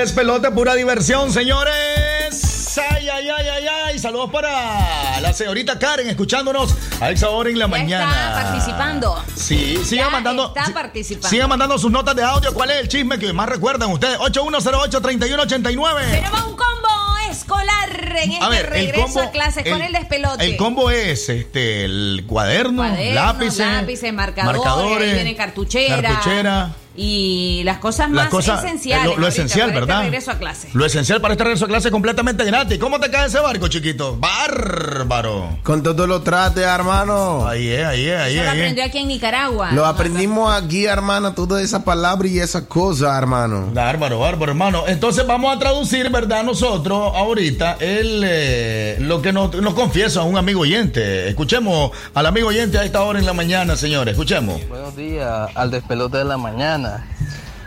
[0.00, 2.78] Despelote, pura diversión, señores.
[2.90, 3.98] Ay, ay, ay, ay, ay.
[3.98, 8.10] Saludos para la señorita Karen, escuchándonos a esa hora en la Ya mañana.
[8.10, 9.22] está participando.
[9.36, 10.54] Sí, sigan Ya mandando.
[10.56, 11.28] Está participando.
[11.28, 12.54] Sigan mandando sus notas de audio.
[12.54, 14.18] ¿Cuál es el chisme que más recuerdan ustedes?
[14.18, 16.10] 8108-3189.
[16.10, 16.88] Tenemos un combo
[17.30, 19.20] escolar en este A ver, regreso combo.
[19.20, 20.44] a clases con el despelote.
[20.44, 26.00] El combo es este el cuaderno, Cuadernos, lápices, lápices, marcadores, ahí viene cartuchera.
[26.02, 26.70] cartuchera.
[26.96, 29.04] Y las cosas Las más cosas- esenciales.
[29.06, 30.02] lo- lo ahorita esencial, para este ¿verdad?
[30.02, 30.74] regreso a clases.
[30.74, 32.78] Lo esencial para este regreso a clase es completamente gratis.
[32.78, 34.16] ¿Cómo te cae ese barco, chiquito?
[34.18, 35.58] Bárbaro.
[35.62, 37.46] Con todo lo trate, hermano.
[37.46, 38.44] Ahí es, ahí es, ahí es.
[38.44, 39.70] lo aprendió aquí en Nicaragua.
[39.72, 43.68] Lo aprendimos aquí, hermano, toda esa palabra y esa cosa, hermano.
[43.72, 44.84] Bárbaro, bárbaro, hermano.
[44.88, 46.42] Entonces vamos a traducir, ¿verdad?
[46.42, 51.28] Nosotros ahorita el, eh, lo que nos, nos confiesa un amigo oyente.
[51.28, 54.12] Escuchemos al amigo oyente a esta hora en la mañana, señores.
[54.12, 54.60] Escuchemos.
[54.68, 56.79] Buenos días al despelote de la mañana.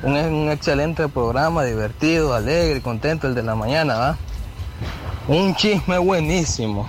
[0.03, 4.17] Un, un excelente programa, divertido, alegre, contento el de la mañana, ¿va?
[5.27, 6.87] Un chisme buenísimo.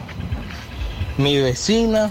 [1.17, 2.11] Mi vecina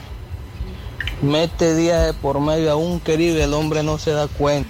[1.21, 4.69] mete día de por medio a un querido y el hombre no se da cuenta.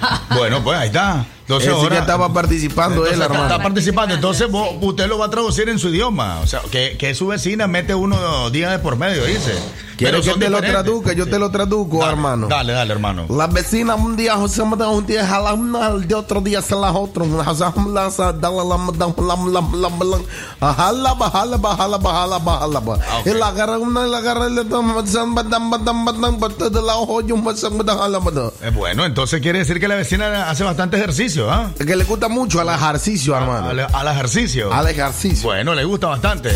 [0.36, 1.24] Bueno, pues ahí está.
[1.40, 3.44] Entonces, ahora- que estaba participando él, hermano.
[3.44, 4.14] Está participando.
[4.14, 6.40] Entonces vos- usted lo va a traducir en su idioma.
[6.40, 9.54] O sea, que, que su vecina mete uno días de por medio, dice.
[9.98, 11.12] ¿Quieres que te lo traduzca?
[11.12, 12.46] Yo te lo traduzco, hermano.
[12.48, 13.26] Dale, dale, hermano.
[13.28, 16.62] La vecina un día se me da un día jala una, el de otro día
[16.62, 17.26] se la otro.
[20.60, 23.22] Bajala, bajala, bajala, bajala, bajala.
[23.24, 24.64] Y la agarra una y la agarra y le
[28.62, 31.70] Es bueno, entonces quiere decir que la vecina hace bastante ejercicio, ¿ah?
[31.76, 33.68] Que le gusta mucho al ejercicio, hermano.
[33.70, 34.72] Al, al ejercicio.
[34.72, 35.44] Al ejercicio.
[35.48, 36.50] Bueno, le gusta bastante.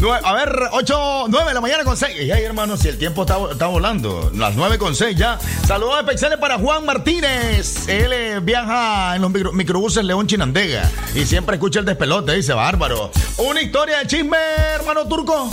[0.00, 2.22] Nue- a ver, 8, 9 de la mañana con 6.
[2.22, 4.30] Y ay, hermano, el tiempo está, volando.
[4.34, 5.38] Las 9 con 6 ya.
[5.66, 7.88] Saludos especiales para Juan Martínez.
[7.88, 10.90] Él eh, viaja en los micro- microbuses León Chinandega.
[11.14, 13.10] Y siempre escucha el despelote, dice bárbaro.
[13.38, 14.36] Una historia de chisme,
[14.74, 15.48] hermano turco.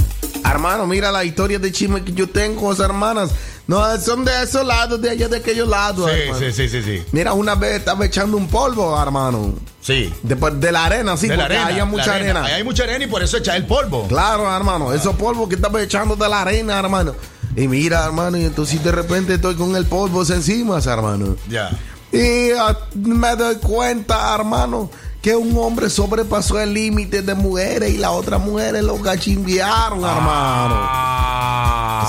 [0.49, 3.31] Hermano, mira la historia de chisme que yo tengo hermanas.
[3.67, 6.09] No, son de esos lados, de allá de aquellos lados.
[6.11, 6.39] Sí, hermano.
[6.39, 7.03] sí, sí, sí, sí.
[7.11, 9.55] Mira, una vez estaba echando un polvo, hermano.
[9.81, 10.13] Sí.
[10.21, 11.69] De, de la arena, sí, de la porque arena.
[11.69, 12.43] había mucha arena.
[12.45, 14.07] Ahí hay mucha arena y por eso echa el polvo.
[14.07, 17.15] Claro, hermano, esos polvos que estaba echando de la arena, hermano.
[17.55, 21.35] Y mira, hermano, y entonces de repente estoy con el polvo encima, hermano.
[21.49, 21.71] Ya.
[22.11, 24.89] Y ah, me doy cuenta, hermano,
[25.25, 31.04] que un hombre sobrepasó el límite de mujeres y las otras mujeres lo cachimbearon, hermano.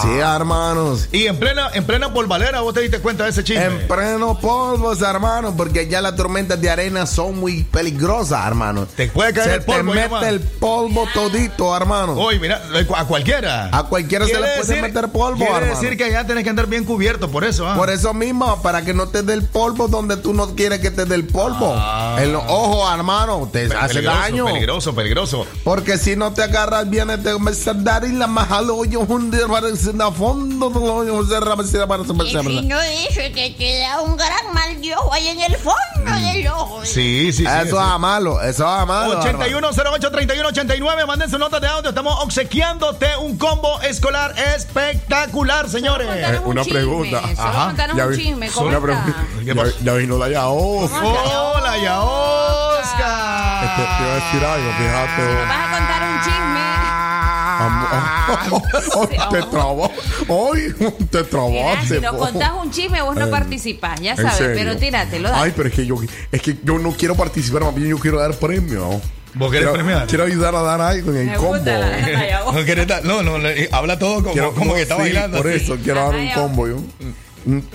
[0.02, 1.08] Sí, hermanos.
[1.12, 3.64] Y en plena, en plena polvalera, vos te diste cuenta de ese chisme.
[3.64, 8.86] En pleno polvos, hermano, porque ya las tormentas de arena son muy peligrosas, hermano.
[8.86, 10.26] Te puede caer Se el polvo, te mete hermano.
[10.26, 12.12] el polvo todito, hermano.
[12.14, 12.60] Oye, mira,
[12.96, 13.68] a cualquiera.
[13.72, 15.74] A cualquiera se le puede decir- meter polvo, Quiere hermano.
[15.80, 17.68] decir que ya tenés que andar bien cubierto, por eso.
[17.68, 17.74] ¿ah?
[17.76, 20.90] Por eso mismo, para que no te dé el polvo donde tú no quieres que
[20.90, 21.74] te dé el polvo.
[21.76, 22.16] Ah.
[22.20, 24.44] En los ojos, hermano, te hace peligroso, daño.
[24.46, 25.46] Peligroso, peligroso.
[25.64, 29.44] Porque si no te agarras bien, te comienza a dar y la majalo hoyo hunde
[29.86, 30.72] parece a fondo
[32.24, 35.56] Y si no dice que te da un gran mal de ojo ahí en el
[35.56, 36.84] fondo del ojo.
[36.84, 37.44] Sí, sí, sí.
[37.46, 39.20] Eso es malo, eso es malo.
[39.22, 41.90] 8108-3189, manden su nota de audio.
[41.90, 46.08] Estamos obsequiando-te un combo escolar espectacular, señores.
[46.44, 47.20] un una chisme, pregunta.
[47.20, 47.66] solo Ajá.
[47.66, 49.26] contanos Ya un vi- chisme, solo ¿cómo una pregunta.
[49.44, 50.46] Ya, ya vino la ya.
[50.48, 53.64] Oh, Hola, ya, Oscar.
[53.64, 55.22] Este, te iba a decir algo, fíjate.
[55.22, 55.48] Nos oh.
[55.48, 56.55] vas a contar un chisme.
[57.58, 58.62] Am- oh,
[58.94, 59.90] oh, te trabó.
[60.28, 60.74] Hoy
[61.10, 61.96] te trabaste.
[61.96, 62.18] si nos po.
[62.18, 64.54] contás un chisme, vos no Eh, participás, ya ¿En sabes, serio?
[64.56, 65.42] pero tíratelo, dale.
[65.44, 65.96] Ay, pero es que yo
[66.32, 69.00] es que yo no quiero participar, más bien yo quiero dar premio.
[69.34, 70.06] ¿Vos querés quiero, premiar?
[70.06, 71.48] Quiero ayudar a dar algo en el Me combo.
[71.56, 72.54] gusta la- la- ya vos.
[73.04, 75.36] No, no, no, habla todo como, Quiero- como que está sí, bailando.
[75.36, 75.56] Por así.
[75.62, 76.76] eso quiero dar un combo yo.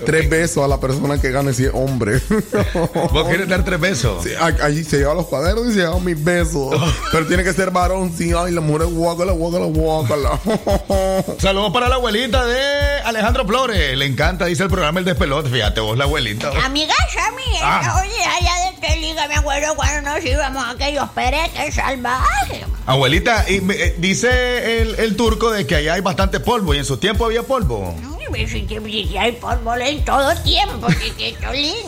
[0.04, 2.20] Tres besos a la persona que gane si es hombre.
[3.12, 4.22] ¿Vos querés dar tres besos?
[4.24, 4.30] Sí,
[4.62, 6.74] allí se lleva los cuadernos y se lleva mis besos.
[7.10, 8.32] Pero tiene que ser varón, sí.
[8.36, 10.40] Ay, la mujer guácala, guácala, guácala.
[11.38, 13.96] Saludos para la abuelita de Alejandro Flores.
[13.96, 15.48] Le encanta, dice el programa El Despelote.
[15.48, 16.50] Fíjate vos, la abuelita.
[16.64, 18.02] Amigas, a mí, Ah.
[18.02, 22.60] oye, allá de qué liga me acuerdo cuando nos íbamos a aquellos peretes salvajes.
[22.86, 26.78] Abuelita, y me- eh, dice el, el turco de que allá hay bastante polvo y
[26.78, 27.94] en su tiempo había polvo.
[28.28, 31.82] Pues, si, si- si hay polvo en todo tiempo, que, que esto lindo.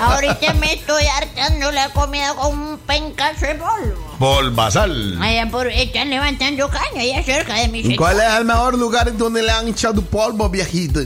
[0.00, 4.16] Ahorita me estoy hartando la comida con un pencazo de polvo.
[4.18, 5.20] Polvasal.
[5.22, 9.16] Allá por, están levantando caña allá cerca de mi ¿Y ¿Cuál es el mejor lugar
[9.16, 11.00] donde le han echado polvo, viejito?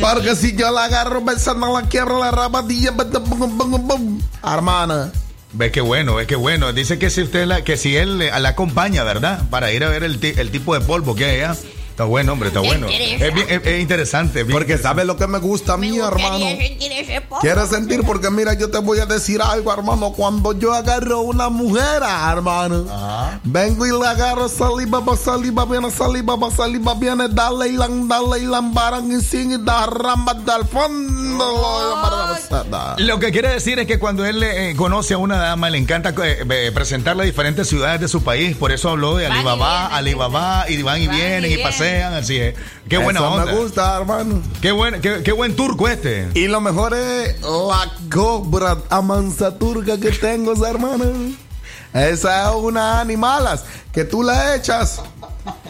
[0.00, 4.20] Porque si yo la agarro besando la quiebra la rabadilla, bum, bum, bum, bum.
[4.44, 5.12] hermana.
[5.52, 6.72] Ve qué bueno, ve qué bueno.
[6.72, 9.42] Dice que si usted la, que si él le- la acompaña, ¿verdad?
[9.48, 11.56] Para ir a ver el, el tipo de polvo que hay allá.
[11.98, 12.86] Está bueno, hombre, está bueno.
[12.86, 14.44] Es, bien- es- es interesante.
[14.44, 16.38] bien Porque sabe lo que me gusta a mí, hermano.
[16.38, 17.40] Sentir ese poco.
[17.40, 18.04] ¿Quieres sentir?
[18.04, 20.12] Porque mira, yo te voy a decir algo, hermano.
[20.12, 22.84] Cuando yo agarro una mujer, hermano,
[23.42, 28.06] vengo y le agarro saliva, pa' saliva, viene saliva, pa' saliva, viene, dale y lan,
[28.06, 31.44] dale y lambaran y sin y da ramba del fondo.
[32.98, 36.10] Lo que quiere decir es que cuando él eh, conoce a una dama, le encanta
[36.24, 38.56] eh, eh, presentarle a diferentes ciudades de su país.
[38.56, 39.96] Por eso habló de Van y Alibaba, vienen.
[39.96, 41.62] Alibaba, y van y vienen y, vienen.
[41.88, 42.54] Así es.
[42.88, 43.46] Qué Eso buena onda.
[43.46, 44.42] me gusta, hermano.
[44.60, 46.28] Qué buen, qué, qué buen turco este.
[46.34, 51.04] Y lo mejor es la cobra amansa turca que tengo, hermano.
[51.92, 55.00] Esa es una animalas que tú la echas.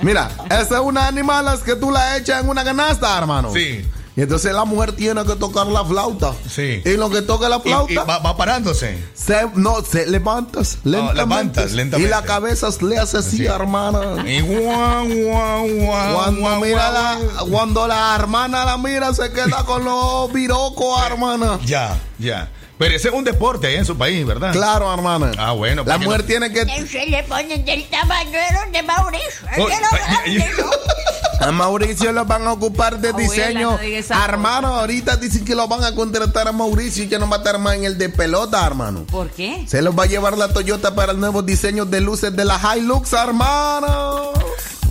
[0.02, 3.52] Mira, esa es una animalas que tú la echas en una canasta, hermano.
[3.52, 3.84] Sí.
[4.18, 6.34] Y entonces la mujer tiene que tocar la flauta.
[6.50, 6.82] Sí.
[6.84, 7.92] Y lo que toca la flauta.
[7.92, 8.98] y va, va parándose.
[9.14, 11.14] Se, no, se levantas lentamente.
[11.14, 12.08] levantas lentamente.
[12.08, 14.28] Y la cabeza le hace así, hermana.
[14.28, 19.30] Y guau, guau, guau, Cuando guau, mira guau, la, cuando la hermana la mira, se
[19.30, 21.60] queda con los birocos, hermana.
[21.64, 22.50] Ya, ya.
[22.76, 24.50] Pero ese es un deporte ahí en su país, ¿verdad?
[24.50, 25.30] Claro, hermana.
[25.38, 25.84] Ah, bueno.
[25.86, 26.66] La mujer no- tiene que.
[26.88, 28.32] Se le ponen del tamaño
[28.72, 29.46] de Mauricio.
[29.58, 29.68] Oh,
[31.40, 33.78] A Mauricio lo van a ocupar de Abuela, diseño.
[33.78, 37.36] no hermano, ahorita dicen que lo van a contratar a Mauricio y ya no va
[37.36, 39.04] a estar más en el de pelota, hermano.
[39.10, 39.64] ¿Por qué?
[39.68, 42.58] Se los va a llevar la Toyota para el nuevo diseño de luces de la
[42.58, 44.32] Hilux, hermano.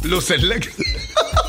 [0.03, 0.69] Luces Lex.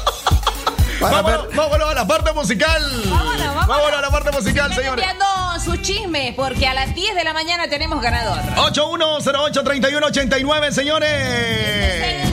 [1.00, 2.82] vámonos, vámonos a la parte musical.
[3.08, 3.92] Vámonos, vámonos.
[3.92, 5.04] a la parte musical, señores.
[5.04, 5.24] enviando
[5.64, 8.38] sus chismes porque a las 10 de la mañana tenemos ganador.
[8.56, 11.10] 8108-3189, señores.
[11.12, 12.32] El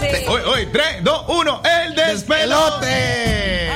[0.00, 0.28] despelote.
[0.28, 3.70] Hoy, hoy, 3, 2, 1, el despelote.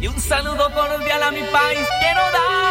[0.00, 2.61] Y un saludo cordial a mi país quiero dar.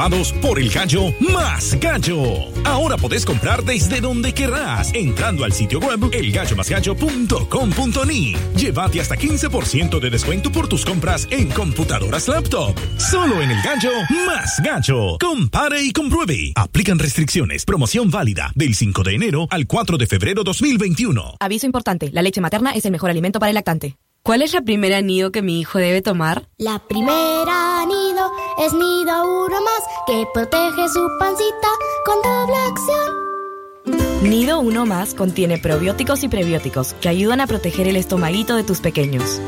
[0.00, 2.22] aprobados por el gallo más gallo.
[2.64, 8.34] Ahora podés comprar desde donde querrás entrando al sitio web elgallomasgallo.com.ni.
[8.56, 12.74] Llévate hasta 15% de descuento por tus compras en computadoras laptop.
[12.96, 13.90] Solo en el gallo
[14.26, 15.18] más gallo.
[15.18, 16.52] Compare y compruebe.
[16.56, 17.66] Aplican restricciones.
[17.66, 21.34] Promoción válida del 5 de enero al 4 de febrero 2021.
[21.40, 22.08] Aviso importante.
[22.12, 23.98] La leche materna es el mejor alimento para el lactante.
[24.22, 26.46] ¿Cuál es la primera nido que mi hijo debe tomar?
[26.58, 31.68] La primera nido es nido uno más que protege su pancita
[32.04, 34.30] con doble acción.
[34.30, 38.80] Nido uno más contiene probióticos y prebióticos que ayudan a proteger el estomaguito de tus
[38.80, 39.40] pequeños.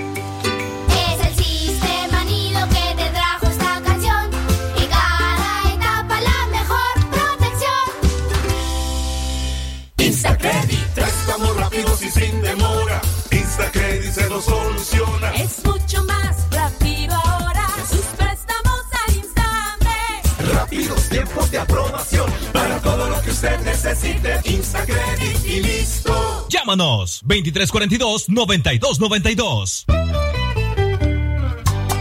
[25.45, 26.47] y listo.
[26.49, 29.85] Llámanos 2342 9292.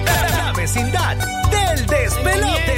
[0.05, 1.17] La vecindad
[1.49, 2.70] del despelote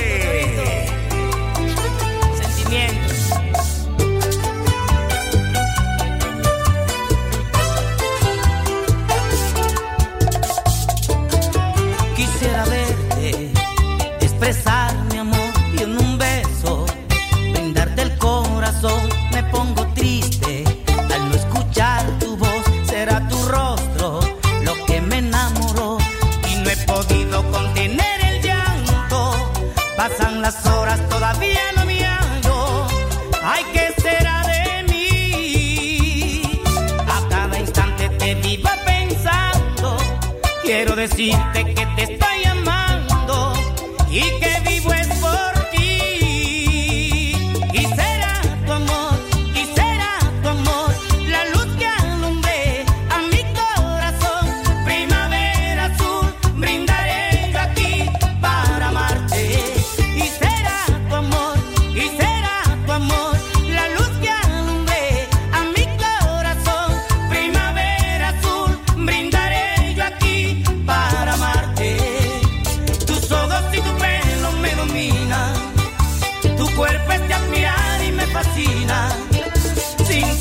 [41.15, 42.12] decirte que te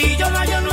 [0.04, 0.71] Y yo la yo no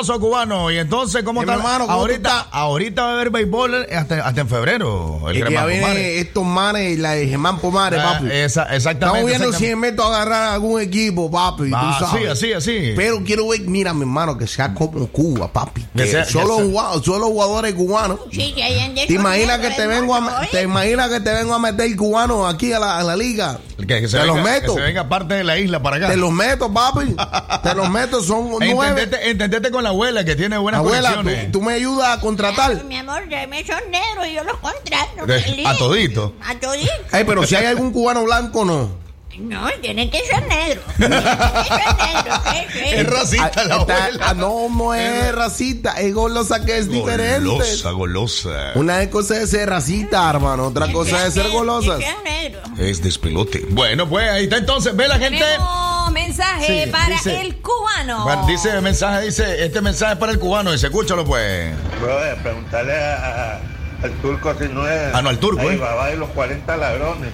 [0.00, 0.10] trastes.
[0.10, 0.70] ¿Qué pasó, cubano?
[0.70, 1.54] Y entonces, ¿cómo está?
[1.54, 5.20] hermano, ¿cómo ahorita, ahorita va a haber béisbol hasta, hasta en febrero.
[5.28, 8.26] El Y que ya viene estos manes, la de Germán Pomares, Ah, papi.
[8.32, 9.76] esa- exactamente, Estamos viendo si exactamente.
[9.76, 11.70] me meto a agarrar algún equipo, papi.
[11.74, 12.28] Ah, tú sabes.
[12.30, 12.92] así, así, así.
[12.96, 15.82] Pero quiero ver, mira, mi hermano, que sea como Cuba, papi.
[15.94, 18.20] Que Que sea- solo, que sea- jugado- solo jugadores cubanos.
[18.32, 21.94] Sí, que ¿Te imaginas que te vengo a, te imaginas que te vengo a meter
[21.96, 23.58] cubanos aquí a la, a la liga?
[23.90, 24.74] Que, que se te venga, los meto.
[24.74, 26.08] Que se venga parte de la isla para acá.
[26.08, 27.16] Te los meto, papi.
[27.64, 28.70] te los meto, son nueve.
[29.02, 31.50] Entendete, entendete con la abuela que tiene buenas Abuela, conexiones.
[31.50, 32.84] tú, tú me ayudas a contratar.
[32.84, 35.26] Mi amor, me son negros y yo los contrato.
[35.26, 36.36] De- a todito.
[36.44, 36.92] A todito.
[37.12, 38.99] Ey, pero si hay algún cubano blanco, no.
[39.40, 40.84] No, tienen que ser negros.
[40.96, 42.94] Tienen que ser sí.
[42.94, 44.26] Es racista Ah, la está- abuela.
[44.28, 47.48] ah, no, no es racista, es golosa que es diferente.
[47.48, 48.72] Golosa, golosa.
[48.74, 51.98] Una cosa es ser racista, hermano, otra cosa es ser golosa.
[52.78, 53.66] Es despelote.
[53.70, 54.94] Bueno, pues ahí está entonces.
[54.96, 55.44] Ve la gente.
[56.12, 58.24] Mensaje Sí, para dice- el cubano.
[58.24, 60.72] Bueno, dice el mensaje, dice, este mensaje es para el cubano.
[60.72, 61.72] Dice, escúchalo pues.
[62.00, 63.60] Brother, preguntarle a- a-
[64.02, 65.14] al turco si no es.
[65.14, 65.78] Ah, no, al turco, Ahí ¿eh?
[65.78, 67.30] va, y los 40 ladrones.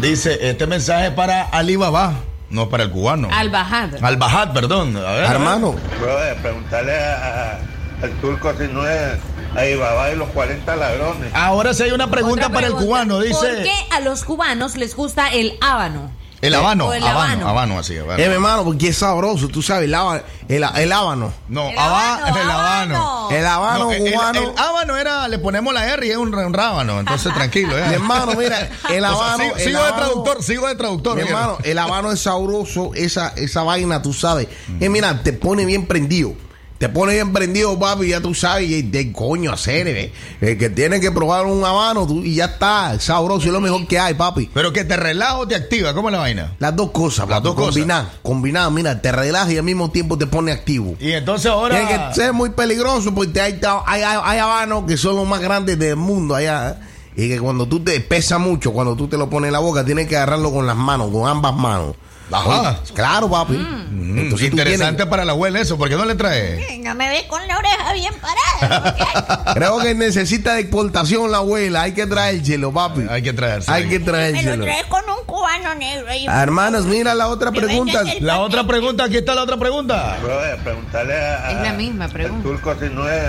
[0.00, 2.14] Dice, este mensaje es para Alibaba,
[2.50, 3.28] no para el cubano.
[3.32, 3.90] Al bajar.
[4.02, 4.96] Al Bajat, perdón.
[4.96, 9.18] A ver, Hermano, Brother, preguntarle a- a- al turco si no es.
[9.56, 11.30] Va, y los 40 ladrones.
[11.34, 12.86] Ahora sí hay una pregunta Otra para el pregunta.
[12.86, 13.20] cubano.
[13.20, 16.10] Dice, ¿Por qué a los cubanos les gusta el hábano?
[16.42, 17.48] El habano, el habano, habano.
[17.48, 17.96] habano, así.
[17.96, 18.22] habano.
[18.22, 21.32] eh, mi hermano, porque es sabroso, tú sabes, el, haba- el, el habano.
[21.48, 22.96] No, El haba- habano, el habano.
[22.96, 23.30] habano.
[23.30, 24.40] El habano No, el, cubano.
[24.40, 27.76] el habano era, le ponemos la R y es un, un rábano, entonces tranquilo.
[27.76, 27.84] ¿eh?
[27.88, 28.60] Mi hermano, mira,
[28.90, 29.42] el O sea, habano.
[29.44, 31.16] sigo, el sigo de habano- traductor, sigo de traductor.
[31.16, 34.48] Mi hermano, el habano es sabroso, esa, esa vaina, tú sabes.
[34.80, 36.34] Y mira, te pone bien prendido.
[36.78, 40.12] Te pone bien prendido, papi, ya tú sabes, y de coño hacer, eh,
[40.42, 43.86] eh, que tienes que probar un habano tú, y ya está, sabroso, es lo mejor
[43.86, 44.50] que hay, papi.
[44.52, 46.52] Pero que te relaja o te activa, ¿cómo es la vaina?
[46.58, 47.74] Las dos cosas, Las papi, dos cosas.
[47.74, 50.96] combinadas, combinadas, mira, te relaja y al mismo tiempo te pone activo.
[51.00, 51.76] Y entonces ahora.
[51.78, 55.40] Tiene que ser muy peligroso porque hay, hay, hay, hay habanos que son los más
[55.40, 56.70] grandes del mundo allá.
[56.72, 56.86] ¿eh?
[57.16, 59.82] Y que cuando tú te pesa mucho, cuando tú te lo pones en la boca,
[59.82, 61.96] tienes que agarrarlo con las manos, con ambas manos.
[62.32, 62.60] Ajá.
[62.82, 63.52] Oye, claro, papi.
[63.54, 66.80] Mm, Entonces tú interesante tienes- para la abuela eso, ¿por qué no le trae?
[66.82, 69.44] No me ve con la oreja bien parada.
[69.54, 71.82] Creo que necesita de exportación la abuela.
[71.82, 73.02] Hay que traérselo, papi.
[73.08, 73.70] Hay que traerse.
[73.70, 74.64] Hay que Me lo traérselo.
[74.64, 76.08] traes con un cubano negro.
[76.10, 76.26] ahí.
[76.26, 78.02] Hermanos, mira la otra pregunta.
[78.20, 80.16] La otra pregunta, aquí está la otra pregunta.
[80.64, 81.50] Preguntarle a.
[81.52, 82.48] Es la misma pregunta.
[82.48, 83.22] El turco si no es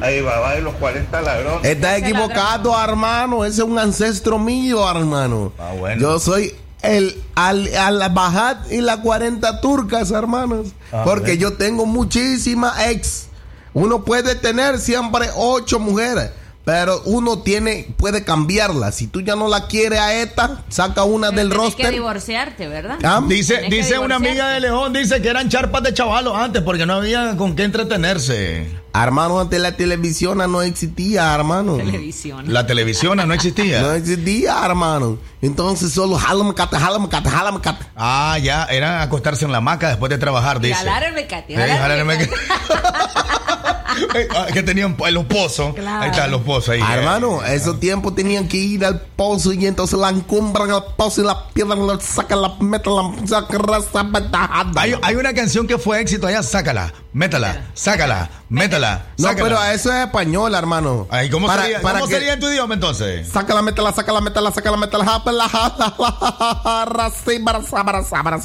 [0.00, 1.64] Alibaba y los 40 ladrones.
[1.64, 3.44] Está equivocado, hermano.
[3.44, 5.52] Ese es un ancestro mío, hermano.
[5.98, 10.68] Yo soy el al, al Bajat y las 40 turcas, hermanos.
[10.92, 13.26] Ah, porque yo tengo muchísimas ex.
[13.72, 16.30] Uno puede tener siempre ocho mujeres.
[16.64, 18.92] Pero uno tiene, puede cambiarla.
[18.92, 21.90] Si tú ya no la quieres a esta, saca una del Tienes que roster.
[21.92, 22.98] divorciarte, ¿verdad?
[23.02, 26.62] Ah, Dice, que dice una amiga de León, dice que eran charpas de chavalos antes
[26.62, 28.78] porque no había con qué entretenerse.
[28.92, 31.76] Hermano, antes la televisión no existía, hermano.
[31.76, 32.52] Televisión.
[32.52, 33.80] La televisión no existía.
[33.90, 35.18] No existía, hermano.
[35.40, 37.86] Entonces solo jalamacate, jalamacate, jalamacate.
[37.96, 40.74] Ah, ya, era acostarse en la hamaca después de trabajar, dice.
[40.74, 41.54] Jalar el mecate.
[41.56, 42.30] Sí,
[44.52, 45.74] que tenían los pozos.
[45.74, 46.02] Claro.
[46.02, 46.80] Ahí están los pozos ahí.
[46.82, 46.98] Ah, eh.
[46.98, 51.24] hermano, esos tiempos tenían que ir al pozo y entonces la encumbran al pozo y
[51.24, 56.00] la pierdan, la sacan, la meten, la sacan, la Hay, hay una canción que fue
[56.00, 59.06] éxito allá, sácala, métala, sácala, métala.
[59.18, 59.48] No, sácala.
[59.48, 61.06] pero eso es español, hermano.
[61.10, 63.28] Ay, ¿Cómo, Para- sería, para ¿cómo que- sería en tu idioma entonces?
[63.28, 64.76] Sácala, métela, sácala, métela, sácala,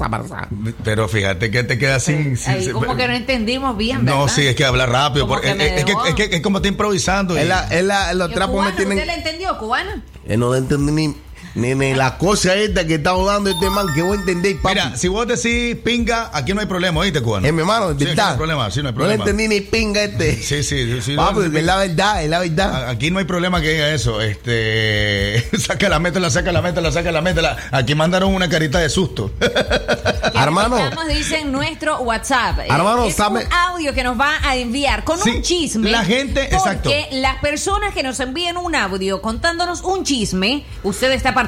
[0.10, 0.48] barza.
[0.84, 2.38] Pero fíjate que te queda sin...
[2.38, 4.20] sin- Ahí como que no entendimos bien, ¿verdad?
[4.20, 5.28] no, sí, es que habla rápido.
[5.36, 7.36] Porque me es, que, es, que, es como está improvisando.
[7.36, 8.98] y- Es la- es la- los ¿Y trapos me tienen...
[8.98, 10.04] ¿Usted le entendió, cubana?
[10.28, 11.16] Eh, no entendí ni,
[11.56, 14.76] ni, ni la cosa esta que está dando este man, que voy a entender, papi.
[14.76, 17.48] Mira, si vos decís pinga, aquí no hay problema, ¿oíste, cubano?
[17.48, 19.24] Eh, mi hermano, Sí, no hay problema, sí, no hay No le problema.
[19.24, 20.42] entendí ni pinga este.
[20.42, 21.16] Sí, sí, sí.
[21.16, 22.90] Papi, no, es la verdad, es la verdad.
[22.90, 24.22] Aquí no hay problema que diga eso.
[24.22, 27.58] Este, saca la métela, saca la métela, saca la métela.
[27.72, 29.32] Aquí mandaron una carita de susto.
[30.34, 30.78] Hermano.
[30.78, 32.60] Estamos, dice en nuestro WhatsApp.
[32.60, 35.90] Eh, Hermano, es sabe- un audio que nos va a enviar con Sí, un chisme.
[35.90, 36.90] la gente- exacto.
[36.90, 41.45] Porque las personas que nos envíen un audio contándonos un chisme, usted está participando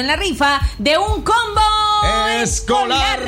[0.00, 1.77] en la rifa de un combo
[2.42, 3.20] Escolar.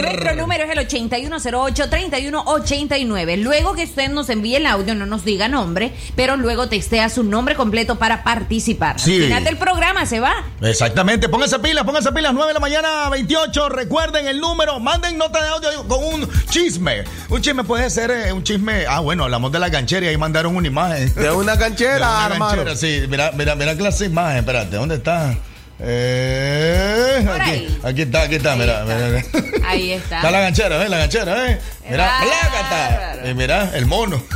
[0.00, 3.42] Nuestro número es el 8108-3189.
[3.42, 7.22] Luego que usted nos envíe el audio, no nos diga nombre, pero luego textea su
[7.24, 9.00] nombre completo para participar.
[9.00, 9.16] Sí.
[9.16, 10.34] Al final del programa se va.
[10.60, 13.68] Exactamente, pónganse pilas, pónganse pilas, 9 de la mañana, 28.
[13.70, 17.04] Recuerden el número, manden nota de audio con un chisme.
[17.28, 18.84] Un chisme puede ser eh, un chisme.
[18.88, 21.12] Ah, bueno, hablamos de la ganchera y ahí mandaron una imagen.
[21.14, 22.64] De una ganchera, De una hermano.
[22.64, 25.34] ganchera, sí, mira, mira, mira clase de imagen, espérate, ¿dónde está?
[25.80, 27.78] Eh, Por aquí, ahí.
[27.84, 29.22] aquí está, aquí está, mira, mira.
[29.66, 30.16] Ahí está.
[30.16, 30.88] Está la ganchera, ¿eh?
[30.88, 31.60] La ganchera, ¿eh?
[31.88, 33.28] Mira, plácata.
[33.30, 34.22] Y mira, el mono.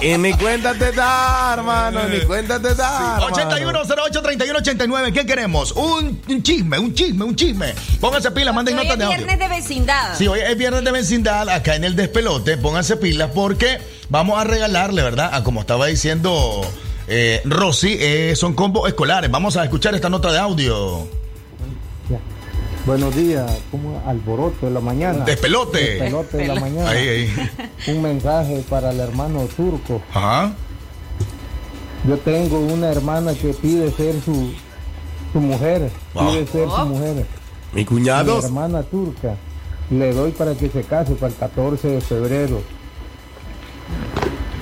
[0.00, 3.16] Y ni cuenta te da, hermano, ni cuenta te da.
[3.20, 3.36] hermano.
[3.36, 5.72] 8108-3189, ¿qué queremos?
[5.72, 7.74] Un, un chisme, un chisme, un chisme.
[8.00, 9.16] Pónganse pilas, manden notas es de audio.
[9.16, 10.16] viernes de vecindad.
[10.16, 12.56] Sí, hoy es viernes de vecindad acá en el despelote.
[12.58, 13.78] Pónganse pilas porque
[14.08, 15.30] vamos a regalarle, ¿verdad?
[15.32, 16.62] A como estaba diciendo
[17.08, 19.30] eh, Rosy, eh, son combos escolares.
[19.30, 21.06] Vamos a escuchar esta nota de audio.
[22.86, 25.24] Buenos días, como alboroto de la mañana.
[25.24, 25.78] Despelote.
[25.78, 26.88] Despelote de la mañana.
[26.88, 27.34] Ahí, ahí.
[27.88, 30.00] Un mensaje para el hermano turco.
[30.14, 30.54] Ajá.
[32.06, 34.52] Yo tengo una hermana que pide ser su,
[35.34, 35.90] su mujer.
[36.14, 36.30] Wow.
[36.30, 36.76] Pide ser Oh.
[36.78, 37.26] su mujer.
[37.74, 38.38] Mi cuñado.
[38.38, 39.34] Mi hermana turca.
[39.90, 42.62] Le doy para que se case para el 14 de febrero.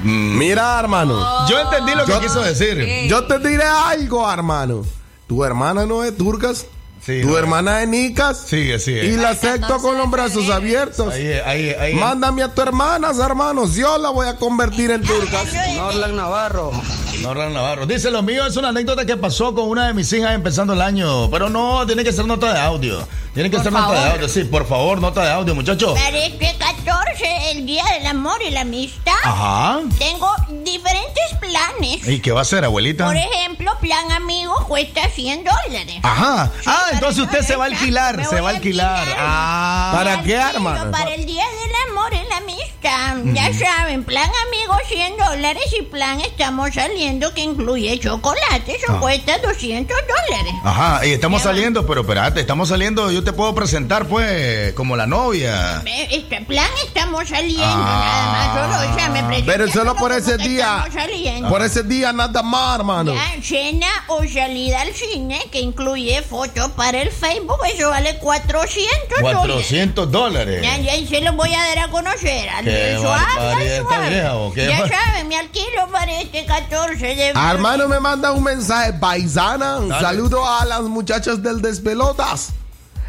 [0.07, 1.49] Mira, hermano.
[1.49, 3.09] Yo entendí lo que Yo- quiso decir.
[3.09, 4.85] Yo te diré algo, hermano.
[5.27, 6.67] Tu hermana no es turcas.
[7.05, 7.39] Sí, tu no.
[7.39, 8.45] hermana es nicas.
[8.49, 9.05] Sí, así es.
[9.05, 11.15] Y la acepto con los brazos abiertos.
[11.15, 11.95] Ahí, ahí, ahí.
[11.95, 13.75] Mándame a tu hermana, hermanos.
[13.75, 15.47] Yo la voy a convertir en turcas.
[15.77, 16.73] Norlan Navarro.
[17.23, 17.87] Norlan Navarro.
[17.87, 20.83] Dice, lo mío es una anécdota que pasó con una de mis hijas empezando el
[20.83, 21.31] año.
[21.31, 23.07] Pero no, tiene que ser nota de audio.
[23.35, 24.29] Tiene que Por ser nota de audio.
[24.29, 25.99] Sí, por favor, nota de audio, muchachos.
[25.99, 29.81] Para este 14, el Día del Amor y la Amistad, Ajá.
[29.99, 30.31] tengo
[30.65, 32.07] diferentes planes.
[32.09, 33.05] ¿Y qué va a hacer, abuelita?
[33.07, 35.97] Por ejemplo, plan amigo cuesta 100 dólares.
[36.03, 36.51] Ajá.
[36.65, 38.99] Ah, entonces usted se va a alquilar, se va a alquilar.
[38.99, 39.17] alquilar.
[39.21, 39.93] Ah.
[39.95, 40.91] ¿Para qué, hermano?
[40.91, 42.76] Para el Día del Amor y la Amistad.
[42.91, 48.77] Ya saben, plan amigo 100 dólares y plan estamos saliendo que incluye chocolate.
[48.77, 49.01] Eso Ah.
[49.01, 50.55] cuesta 200 dólares.
[50.63, 55.07] Ajá, y estamos saliendo, pero espérate, estamos saliendo, yo te puedo presentar, pues, como la
[55.09, 55.83] novia.
[56.11, 58.53] Este plan estamos saliendo, Ah.
[58.55, 58.81] nada más.
[58.87, 60.85] Solo, o sea, me Pero solo por ese día.
[61.49, 63.15] Por ese día nada más, hermano.
[63.15, 69.19] Ya, cena o salida al cine que incluye fotos para el Facebook, eso vale 400
[69.21, 69.39] dólares.
[69.41, 70.63] 400 dólares.
[70.63, 72.49] Ya, ya, y se lo voy a dar a conocer.
[72.51, 74.09] al- Qué barbaridad esta suave.
[74.11, 78.33] vieja, ¿o qué Ya saben, me alquilo para este 14 de Ah, Hermano, me manda
[78.33, 79.79] un mensaje paisana.
[79.79, 80.03] Un Dale.
[80.07, 82.51] saludo a las muchachas del Despelotas.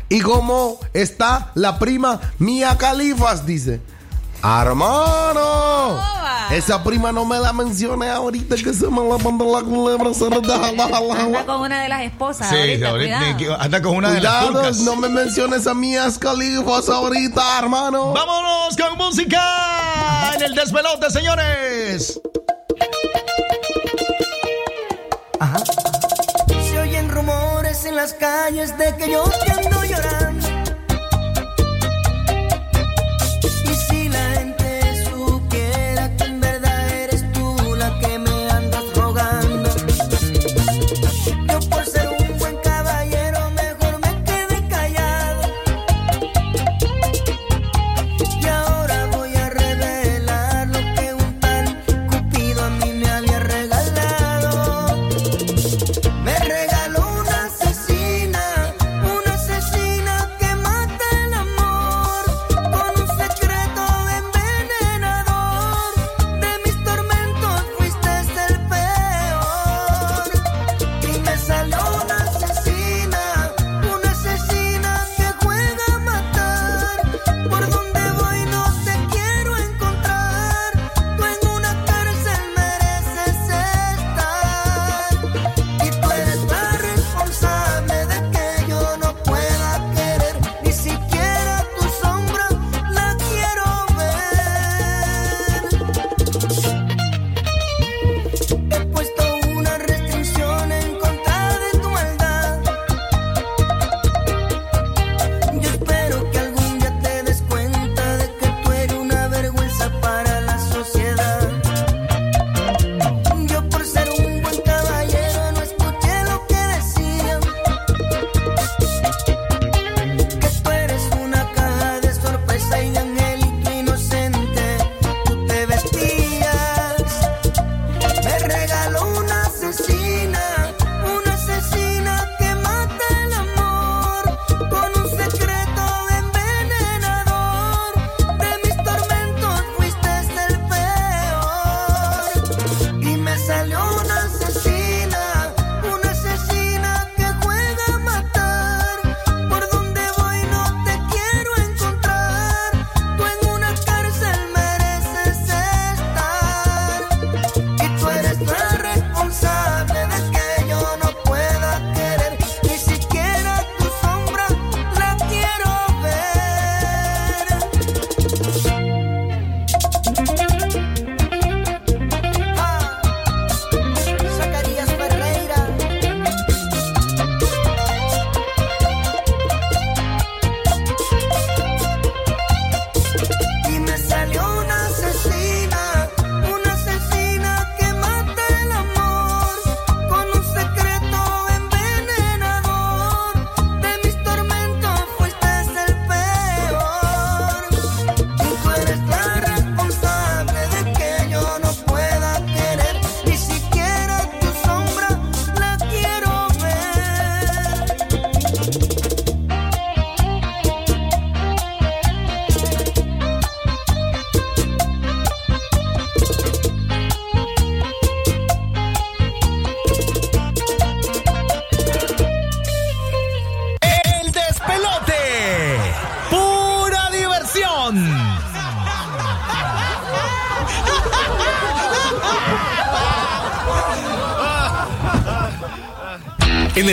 [0.09, 3.45] ¿Y cómo está la prima Mía Califas?
[3.45, 3.81] Dice.
[4.43, 5.99] Hermano,
[6.51, 10.13] Esa prima no me la mencione ahorita que se me la mandó la culebra.
[10.13, 12.49] Se la deja, la, la, la, Anda con una de las esposas.
[12.49, 14.79] Sí, ahorita, ahorita, anda con una de las turcas.
[14.79, 18.13] no me menciones a mías califas ahorita, hermano.
[18.13, 22.21] Vámonos con música en el despelote, señores.
[26.69, 30.16] Se oyen rumores en las calles de que yo te ando llorando.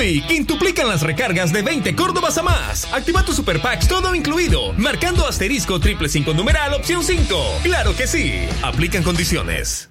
[0.00, 2.90] Quintuplican las recargas de 20 Córdobas a más.
[2.92, 7.60] Activa tu Super Packs todo incluido, marcando asterisco triple 5 numeral opción 5.
[7.62, 8.48] Claro que sí.
[8.62, 9.90] Aplican condiciones.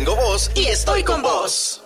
[0.00, 1.82] tengo voz y estoy con vos.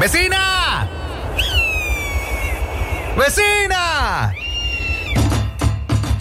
[0.00, 0.88] ¡Vecina!
[3.14, 4.34] ¡Vecina!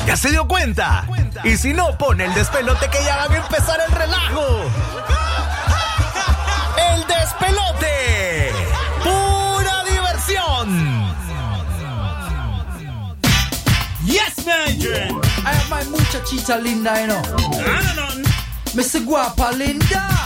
[0.06, 1.08] ¿Ya se dio cuenta?
[1.46, 4.66] Y si no, pone el despelote que ya va a empezar el relajo.
[6.92, 8.52] ¡El despelote!
[9.02, 11.08] ¡Pura diversión!
[14.06, 14.78] Yes, man!
[14.78, 15.22] Yeah.
[15.46, 17.87] I have my muchachita linda, eh, you know.
[18.78, 19.02] Mr.
[19.02, 20.17] Guapa Linda.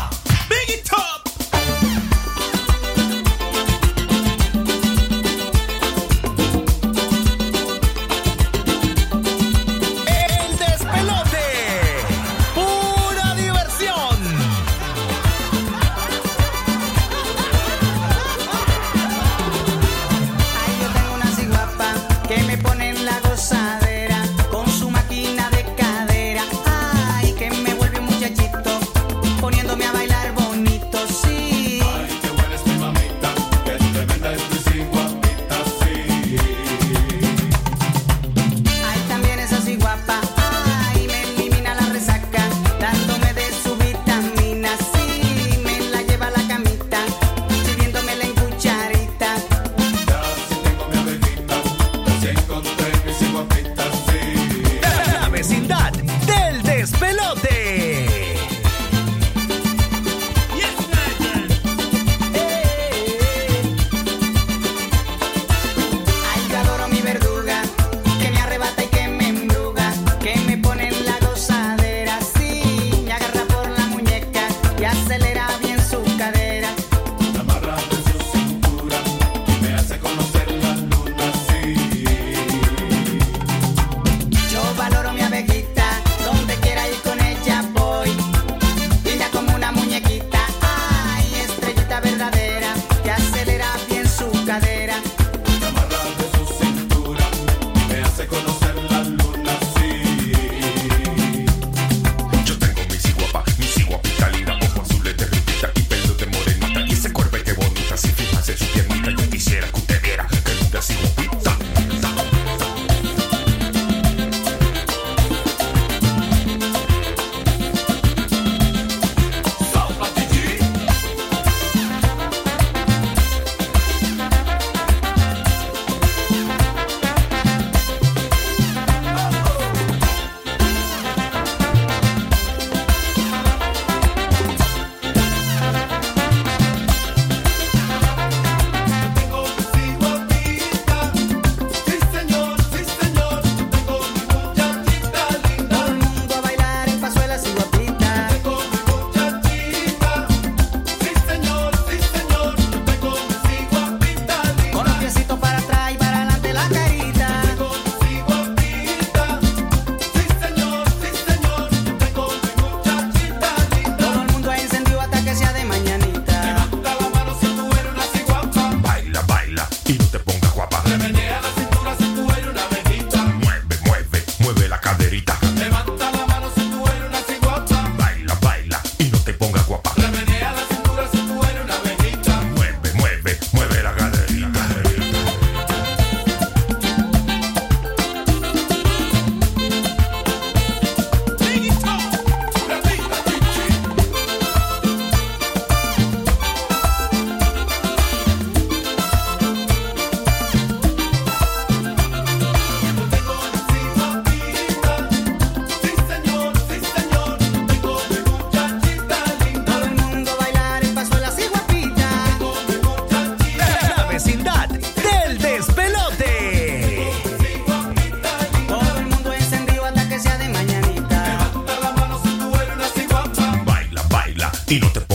[224.71, 225.10] y no te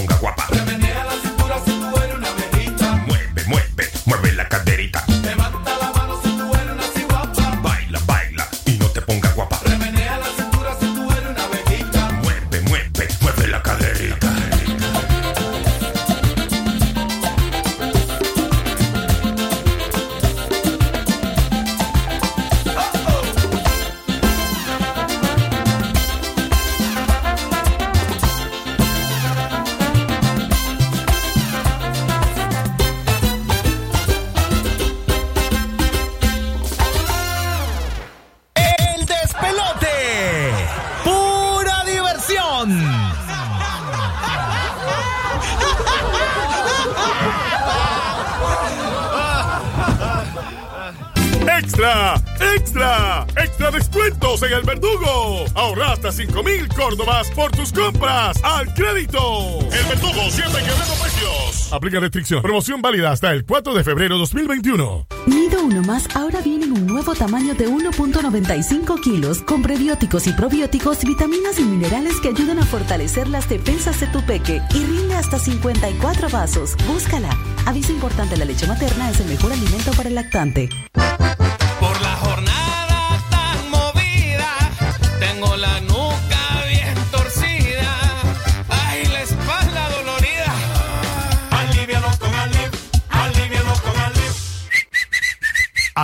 [56.97, 59.59] córdobas por tus compras al crédito.
[59.61, 61.73] El verdugo siempre quebrando precios.
[61.73, 62.43] Aplica restricción.
[62.43, 65.07] Promoción válida hasta el 4 de febrero 2021.
[65.27, 70.33] Nido Uno Más ahora viene en un nuevo tamaño de 1.95 kilos con prebióticos y
[70.33, 75.15] probióticos, vitaminas y minerales que ayudan a fortalecer las defensas de tu peque y rinde
[75.15, 76.77] hasta 54 vasos.
[76.87, 77.37] Búscala.
[77.67, 80.69] Aviso importante, la leche materna es el mejor alimento para el lactante.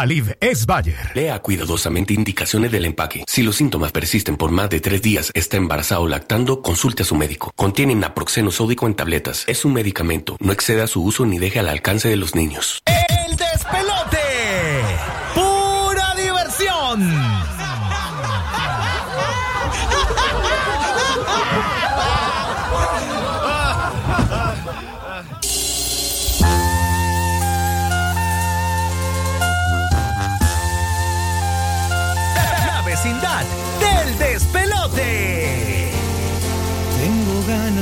[0.02, 1.12] Aliv es Bayer.
[1.14, 3.22] Lea cuidadosamente indicaciones del empaque.
[3.28, 7.06] Si los síntomas persisten por más de tres días, está embarazado o lactando, consulte a
[7.06, 7.52] su médico.
[7.54, 9.44] Contiene naproxeno sódico en tabletas.
[9.46, 10.36] Es un medicamento.
[10.40, 12.82] No exceda su uso ni deje al alcance de los niños.
[12.84, 13.91] El despelote.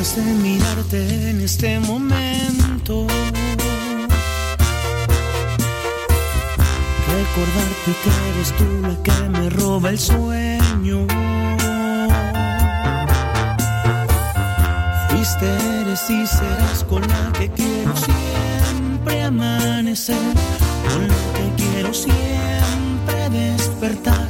[0.01, 3.07] Ganas de mirarte en este momento.
[7.07, 11.07] Recordarte que eres tú la que me roba el sueño.
[15.11, 15.49] Fuiste,
[15.81, 20.17] eres y serás con la que quiero siempre amanecer.
[20.89, 24.29] Con la que quiero siempre despertar.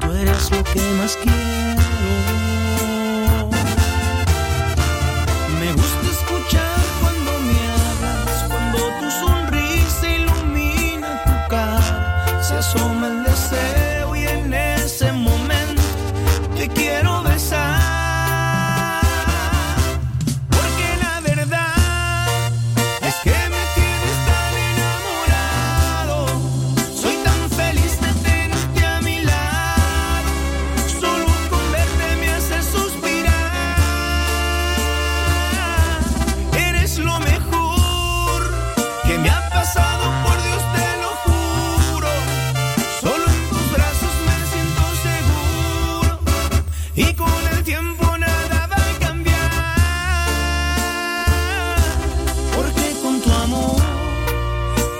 [0.00, 2.57] Tú eres lo que más quiero.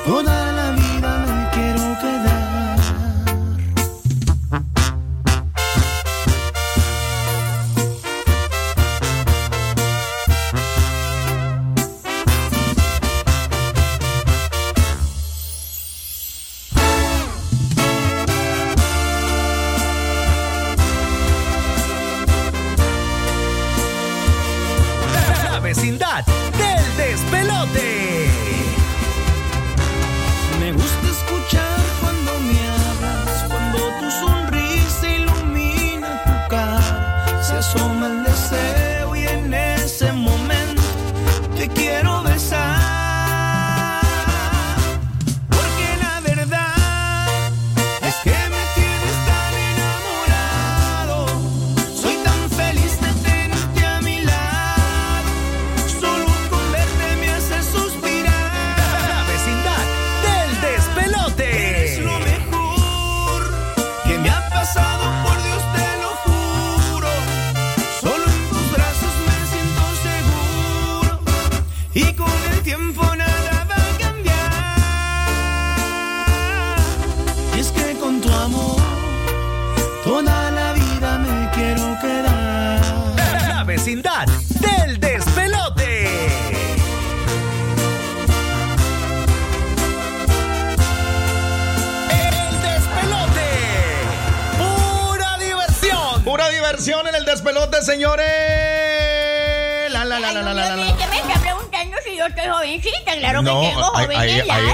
[0.09, 0.38] Toda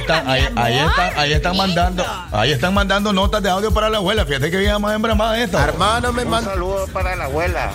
[0.05, 0.43] están, ahí,
[0.78, 4.24] están, ahí están mandando, ahí están mandando notas de audio para la abuela.
[4.26, 5.64] Fíjate que había más hembra más esta.
[5.64, 7.70] Hermano, me Un saludo para la abuela,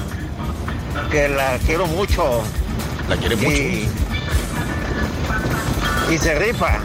[1.12, 2.42] que la quiero mucho.
[3.10, 3.50] La quiere mucho.
[3.50, 3.90] Y,
[6.12, 6.80] y se rifa.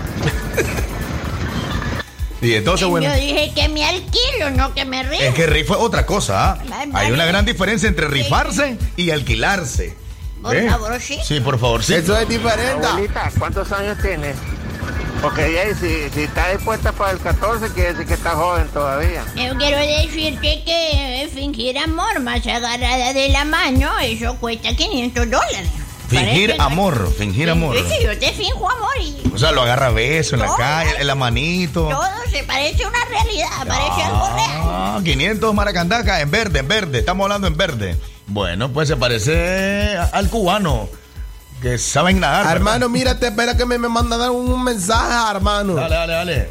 [2.41, 5.21] Y entonces, bueno, Yo dije que me alquilo, no que me río.
[5.21, 6.53] es que rifa es otra cosa.
[6.53, 6.59] ¿ah?
[6.71, 9.97] Ay, Hay una gran diferencia entre rifarse y alquilarse.
[10.43, 10.69] Por ¿Eh?
[10.69, 11.19] favor, sí.
[11.25, 11.95] Sí, por favor, sí.
[11.95, 12.87] Eso es diferente.
[12.87, 14.37] Abuelita, ¿cuántos años tienes?
[15.25, 19.25] Porque ella, si, si está dispuesta para el 14, quiere decir que está joven todavía.
[19.35, 25.69] Yo quiero decirte que fingir amor más agarrada de la mano, eso cuesta 500 dólares.
[26.09, 27.75] Fingir Parece- amor, fingir amor.
[27.77, 30.91] Sí, yo te finjo amor y O sea, lo agarra a beso en la calle,
[31.01, 31.89] en la manito.
[31.89, 34.61] todo se parece una realidad, parece algo real.
[34.63, 36.99] Ah, 500 maracandacas en verde, en verde.
[36.99, 37.97] Estamos hablando en verde.
[38.27, 40.89] Bueno, pues se parece a- al cubano
[41.65, 42.55] que saben nadar.
[42.55, 45.75] Hermano, mírate, espera que me, me mandan un, un mensaje, hermano.
[45.75, 46.51] Dale, dale, dale.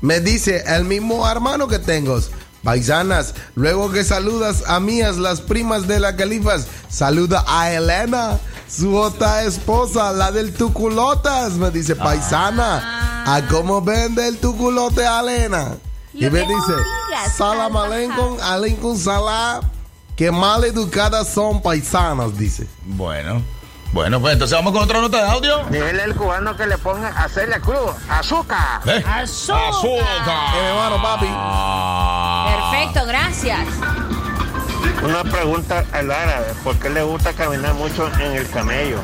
[0.00, 2.20] Me dice el mismo hermano que tengo.
[2.62, 8.96] Paisanas, luego que saludas a mías, las primas de la Califas, saluda a Elena, su
[8.96, 11.54] otra esposa, la del Tuculotas.
[11.54, 15.74] Me dice, paisana, ¿a cómo vende el Tuculote a Elena?
[16.14, 16.74] Y me dice,
[17.36, 19.62] salam aleikum, aleikum salam,
[20.14, 22.68] que mal educadas son paisanas, dice.
[22.84, 23.42] Bueno,
[23.92, 25.64] bueno, pues entonces vamos con otra nota de audio.
[25.70, 28.80] Dile al cubano que le ponga a hacerle cruz, azúcar.
[28.86, 29.02] ¿Eh?
[29.06, 29.68] Azúcar.
[29.68, 30.54] Azúcar.
[30.56, 31.26] Eh, hermano, papi.
[32.72, 33.68] Perfecto, gracias.
[35.02, 38.98] Una pregunta al árabe, ¿por qué le gusta caminar mucho en el camello?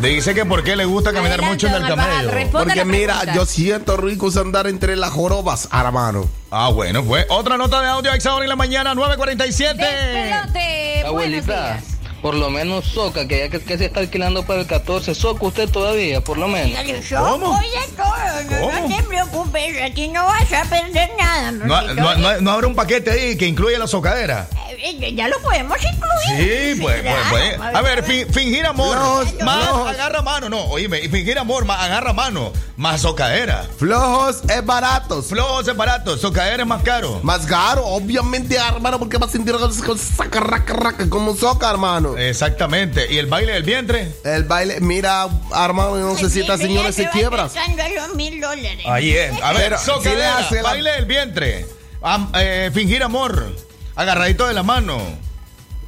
[0.00, 2.50] Dice que por qué le gusta caminar Adelante, mucho en el camello.
[2.50, 3.34] Porque la mira, pregunta.
[3.34, 6.26] yo siento rico andar entre las jorobas, hermano.
[6.50, 9.76] Ah, bueno, pues otra nota de audio a esa hora en la mañana, 9.47.
[9.76, 11.84] Despelote, buenos Abuelita, días.
[12.22, 15.44] Por lo menos soca, que ya que, que se está alquilando para el 14, soca
[15.44, 16.78] usted todavía, por lo menos.
[17.02, 17.66] Yo voy
[17.96, 21.50] todo, no, no te preocupes, aquí no vas a perder nada.
[21.50, 24.48] No, no, no, no habrá un paquete ahí que incluya la socadera.
[24.84, 26.74] Eh, ya lo podemos incluir.
[26.74, 27.74] Sí, pues, pues, pues.
[27.74, 28.96] A ver, fi- fingir amor.
[28.96, 29.88] Flojos, más flojos.
[29.90, 30.48] agarra mano.
[30.48, 32.52] No, oíme, fingir amor, más agarra mano.
[32.76, 33.64] Más socadera.
[33.78, 35.26] Flojos es baratos.
[35.26, 37.20] Flojos es barato, socadera es más caro.
[37.22, 39.54] Más caro, obviamente, hermano, porque va a sentir
[39.86, 42.16] con saca, raca, raca, como soca, hermano.
[42.18, 43.06] Exactamente.
[43.12, 44.12] ¿Y el baile del vientre?
[44.24, 47.48] El baile, mira, hermano, yo no sé si esta señora se quiebra.
[48.16, 48.84] Mil dólares.
[48.86, 49.32] Ahí es.
[49.42, 51.66] A ver, socadera, si le hace la- baile del vientre.
[52.02, 53.54] Am- eh, fingir amor.
[53.96, 54.98] Agarradito de la mano.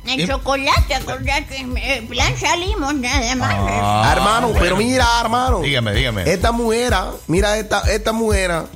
[0.06, 3.55] El chocolate, acordate, en plan salimos nada más.
[3.59, 4.60] Ah, hermano, bueno.
[4.62, 5.60] pero mira, hermano.
[5.60, 6.31] Dígame, dígame.
[6.31, 8.66] Esta mujer, ah, mira, esta, esta mujer, ah,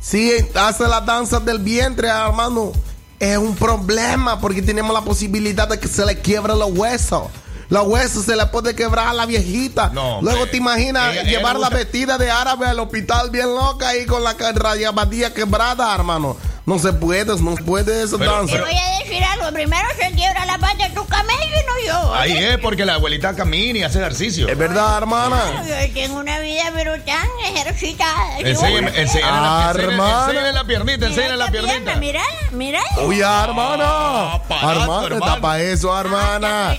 [0.00, 2.70] si hace la danza del vientre, hermano,
[3.18, 7.24] es un problema porque tenemos la posibilidad de que se le quiebre los huesos.
[7.68, 9.90] Los huesos se le puede quebrar a la viejita.
[9.90, 14.06] No, Luego te imaginas Ella- ella gusta- vestida de árabe al hospital bien loca y
[14.06, 16.36] con la rayabadilla quebrada, hermano.
[16.66, 18.54] No se puede, no se puede esa Pero- danza.
[18.56, 21.72] Te voy a decir algo, primero se quiebra la pata de tu camello y no
[21.86, 22.14] yo.
[22.14, 24.46] Ahí es porque la abuelita camina y hace ejercicio.
[24.48, 25.64] Es verdad, hermana.
[25.66, 28.38] Yo tengo una vida pero tan ejercitada.
[28.38, 30.52] Enséñame, enséñale la, Hermana.
[30.52, 31.96] la piernita, enséñale la piernita.
[31.96, 32.22] Mira,
[32.52, 32.80] mira.
[32.98, 34.40] Oye, hermana.
[34.62, 36.76] hermana, para eso, hermana.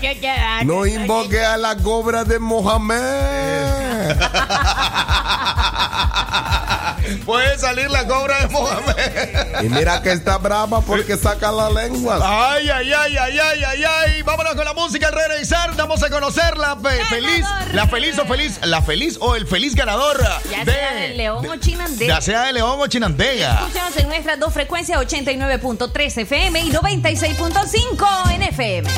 [0.63, 4.11] No invoque a la cobra de Mohamed.
[7.25, 9.70] Puede salir la cobra de Mohamed.
[9.71, 12.19] Mira que está brava porque saca la lengua.
[12.23, 14.21] Ay, ay, ay, ay, ay, ay, ay.
[14.23, 15.75] Vámonos con la música al regresar.
[15.75, 19.75] Vamos a conocer la fe- feliz, la feliz o feliz, la feliz o el feliz
[19.75, 20.17] ganador
[20.49, 22.15] Ya sea de de, León o Chinandega.
[22.15, 23.53] ya sea de León o Chinandega.
[23.61, 28.89] Escúchanos en nuestras dos frecuencias 89.3 FM y 96.5 en FM.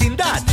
[0.00, 0.49] vecindad.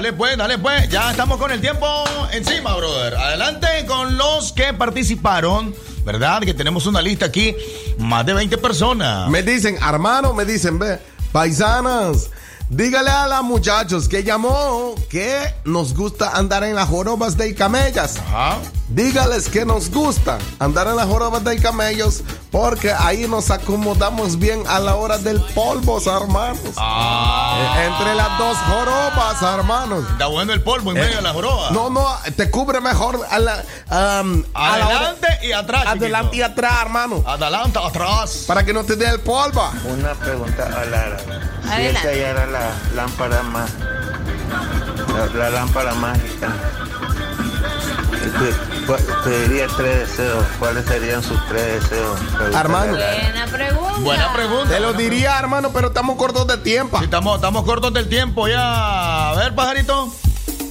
[0.00, 0.88] Dale pues, dale pues.
[0.88, 1.86] Ya estamos con el tiempo
[2.32, 3.14] encima, brother.
[3.16, 5.74] Adelante con los que participaron,
[6.06, 6.40] ¿verdad?
[6.40, 7.54] Que tenemos una lista aquí,
[7.98, 9.28] más de 20 personas.
[9.28, 10.98] Me dicen, hermano, me dicen, ve,
[11.32, 12.30] paisanas,
[12.70, 15.36] dígale a los muchachos que llamó que
[15.66, 18.14] nos gusta andar en las jorobas de camellas.
[18.90, 24.64] Dígales que nos gusta andar en las jorobas de camellos porque ahí nos acomodamos bien
[24.66, 26.58] a la hora del polvo, hermanos.
[26.76, 30.04] Eh, Entre las dos jorobas, hermanos.
[30.10, 31.70] Está bueno el polvo en medio de la joroba.
[31.70, 32.04] No, no,
[32.36, 35.84] te cubre mejor a la, am, a la hora- Adelante y atrás.
[35.86, 37.22] Adelante y atrás, hermano.
[37.24, 38.44] Adelante, atrás.
[38.48, 39.70] Para que no te dé el polvo.
[39.84, 41.16] Una pregunta a Lara.
[41.62, 41.90] Si Adelante.
[41.96, 43.70] esta ya era la lámpara más.
[45.14, 46.48] La, la lámpara mágica.
[49.24, 50.44] Pediría tres deseos.
[50.58, 52.18] ¿Cuáles serían sus tres deseos?
[52.54, 52.92] Hermano.
[52.92, 53.98] Buena pregunta.
[54.00, 54.68] Buena pregunta.
[54.74, 56.98] Te lo diría, hermano, pero estamos cortos de tiempo.
[56.98, 59.30] Sí, estamos, estamos cortos del tiempo ya.
[59.30, 60.12] A ver, pajarito.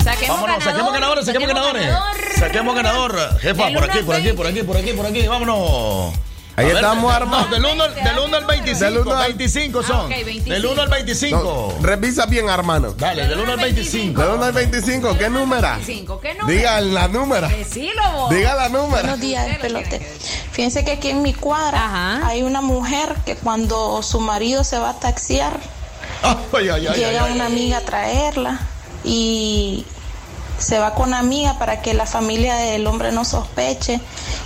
[0.03, 1.85] Saquemos Vámonos, saquemos ganadores, saquemos ganadores.
[1.85, 2.17] ganador.
[2.39, 3.39] Saquemos ganador.
[3.39, 5.27] Jefa, por aquí, por aquí, por aquí, por aquí, por aquí.
[5.27, 6.13] Vámonos.
[6.59, 7.45] Ahí ver, estamos, hermano.
[7.45, 8.85] no, del 1 al, del uno al 25.
[8.85, 9.95] Del uno al- 25 son.
[9.97, 10.49] Ah, ok, 25.
[10.53, 11.43] Del 1 al 25.
[11.79, 12.93] No, revisa bien, hermano.
[12.97, 14.21] Dale, del 1 al 25.
[14.21, 15.67] Del 1 al 25, ¿qué número?
[15.85, 16.47] Cinco, ¿qué número?
[16.47, 17.47] Diga la número.
[17.47, 18.29] Decilo vos.
[18.29, 18.89] Diga la número.
[19.01, 19.99] Buenos días, pelote.
[20.51, 24.89] Fíjense que aquí en mi cuadra hay una mujer que cuando su marido se va
[24.91, 25.59] a taxiar,
[26.21, 27.35] Ay, ay, ay, llega ay, ay.
[27.35, 28.59] una amiga a traerla
[29.05, 29.85] y
[30.59, 33.99] se va con amiga para que la familia del hombre no sospeche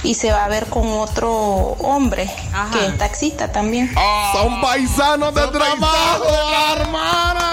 [0.04, 2.30] y se va a ver con otro hombre
[2.72, 3.94] que es taxista también.
[4.34, 6.26] Son paisanos de trabajo,
[6.76, 7.50] hermana.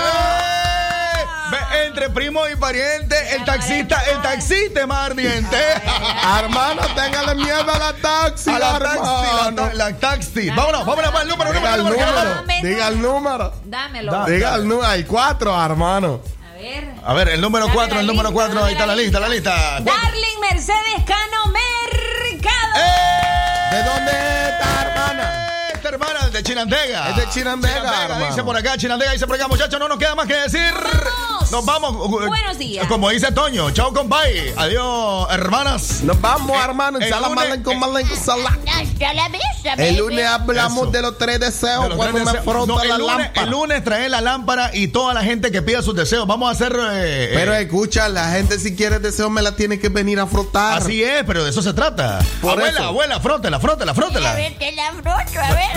[1.50, 5.56] Ve, entre primo y pariente, el taxista, el taxista es más ardiente.
[6.38, 9.00] Hermano, téngale miedo a la taxi, A la taxi,
[9.44, 10.50] la, ta- la taxi.
[10.50, 12.40] Vámonos, vámonos para el número, Diga el número, número, número.
[12.42, 12.68] número.
[12.68, 13.52] Diga el número.
[13.64, 14.24] Dámelo.
[14.26, 14.86] Diga el número.
[14.86, 16.20] Hay cuatro, hermano.
[16.60, 16.88] A ver.
[17.04, 18.94] A ver, el número Dame 4, la el número lista, 4, dame ahí está la
[18.94, 19.80] la lista, la lista.
[19.80, 22.76] Darling Mercedes Cano Mercado.
[22.76, 23.76] ¡Eh!
[23.76, 25.68] ¿De dónde está, hermana?
[26.00, 27.10] Hermana de Chinandega.
[27.10, 28.26] Es de Chinandega, hermano.
[28.26, 30.72] dice por acá, Chinandega dice por acá, muchachos, no nos queda más que decir.
[30.72, 31.50] Vamos.
[31.50, 32.08] Nos vamos.
[32.08, 32.86] Buenos días.
[32.86, 34.54] Como dice Toño, chao compay.
[34.56, 36.02] Adiós, hermanas.
[36.02, 36.98] Nos vamos, hermano.
[36.98, 38.46] el Salam lunes- aleikum, aleikum salam.
[38.66, 40.90] Hasta la vista, El lunes hablamos Eso.
[40.90, 42.44] de los tres deseos De los cuando tres me deseos.
[42.44, 43.42] frota No, el la lunes, lámpara.
[43.42, 46.26] El lunes trae la lámpara y toda la gente que pida sus deseos.
[46.26, 46.74] Vamos a hacer.
[46.92, 50.26] eh, Pero eh, escucha, la gente si quiere deseo me la tiene que venir a
[50.26, 50.78] frotar.
[50.80, 52.20] así es, pero de eso se trata.
[52.40, 52.84] Por abuela, eso.
[52.84, 54.34] abuela, frótela, frótela, A frótela.
[54.34, 55.76] ver, te la froto, a ver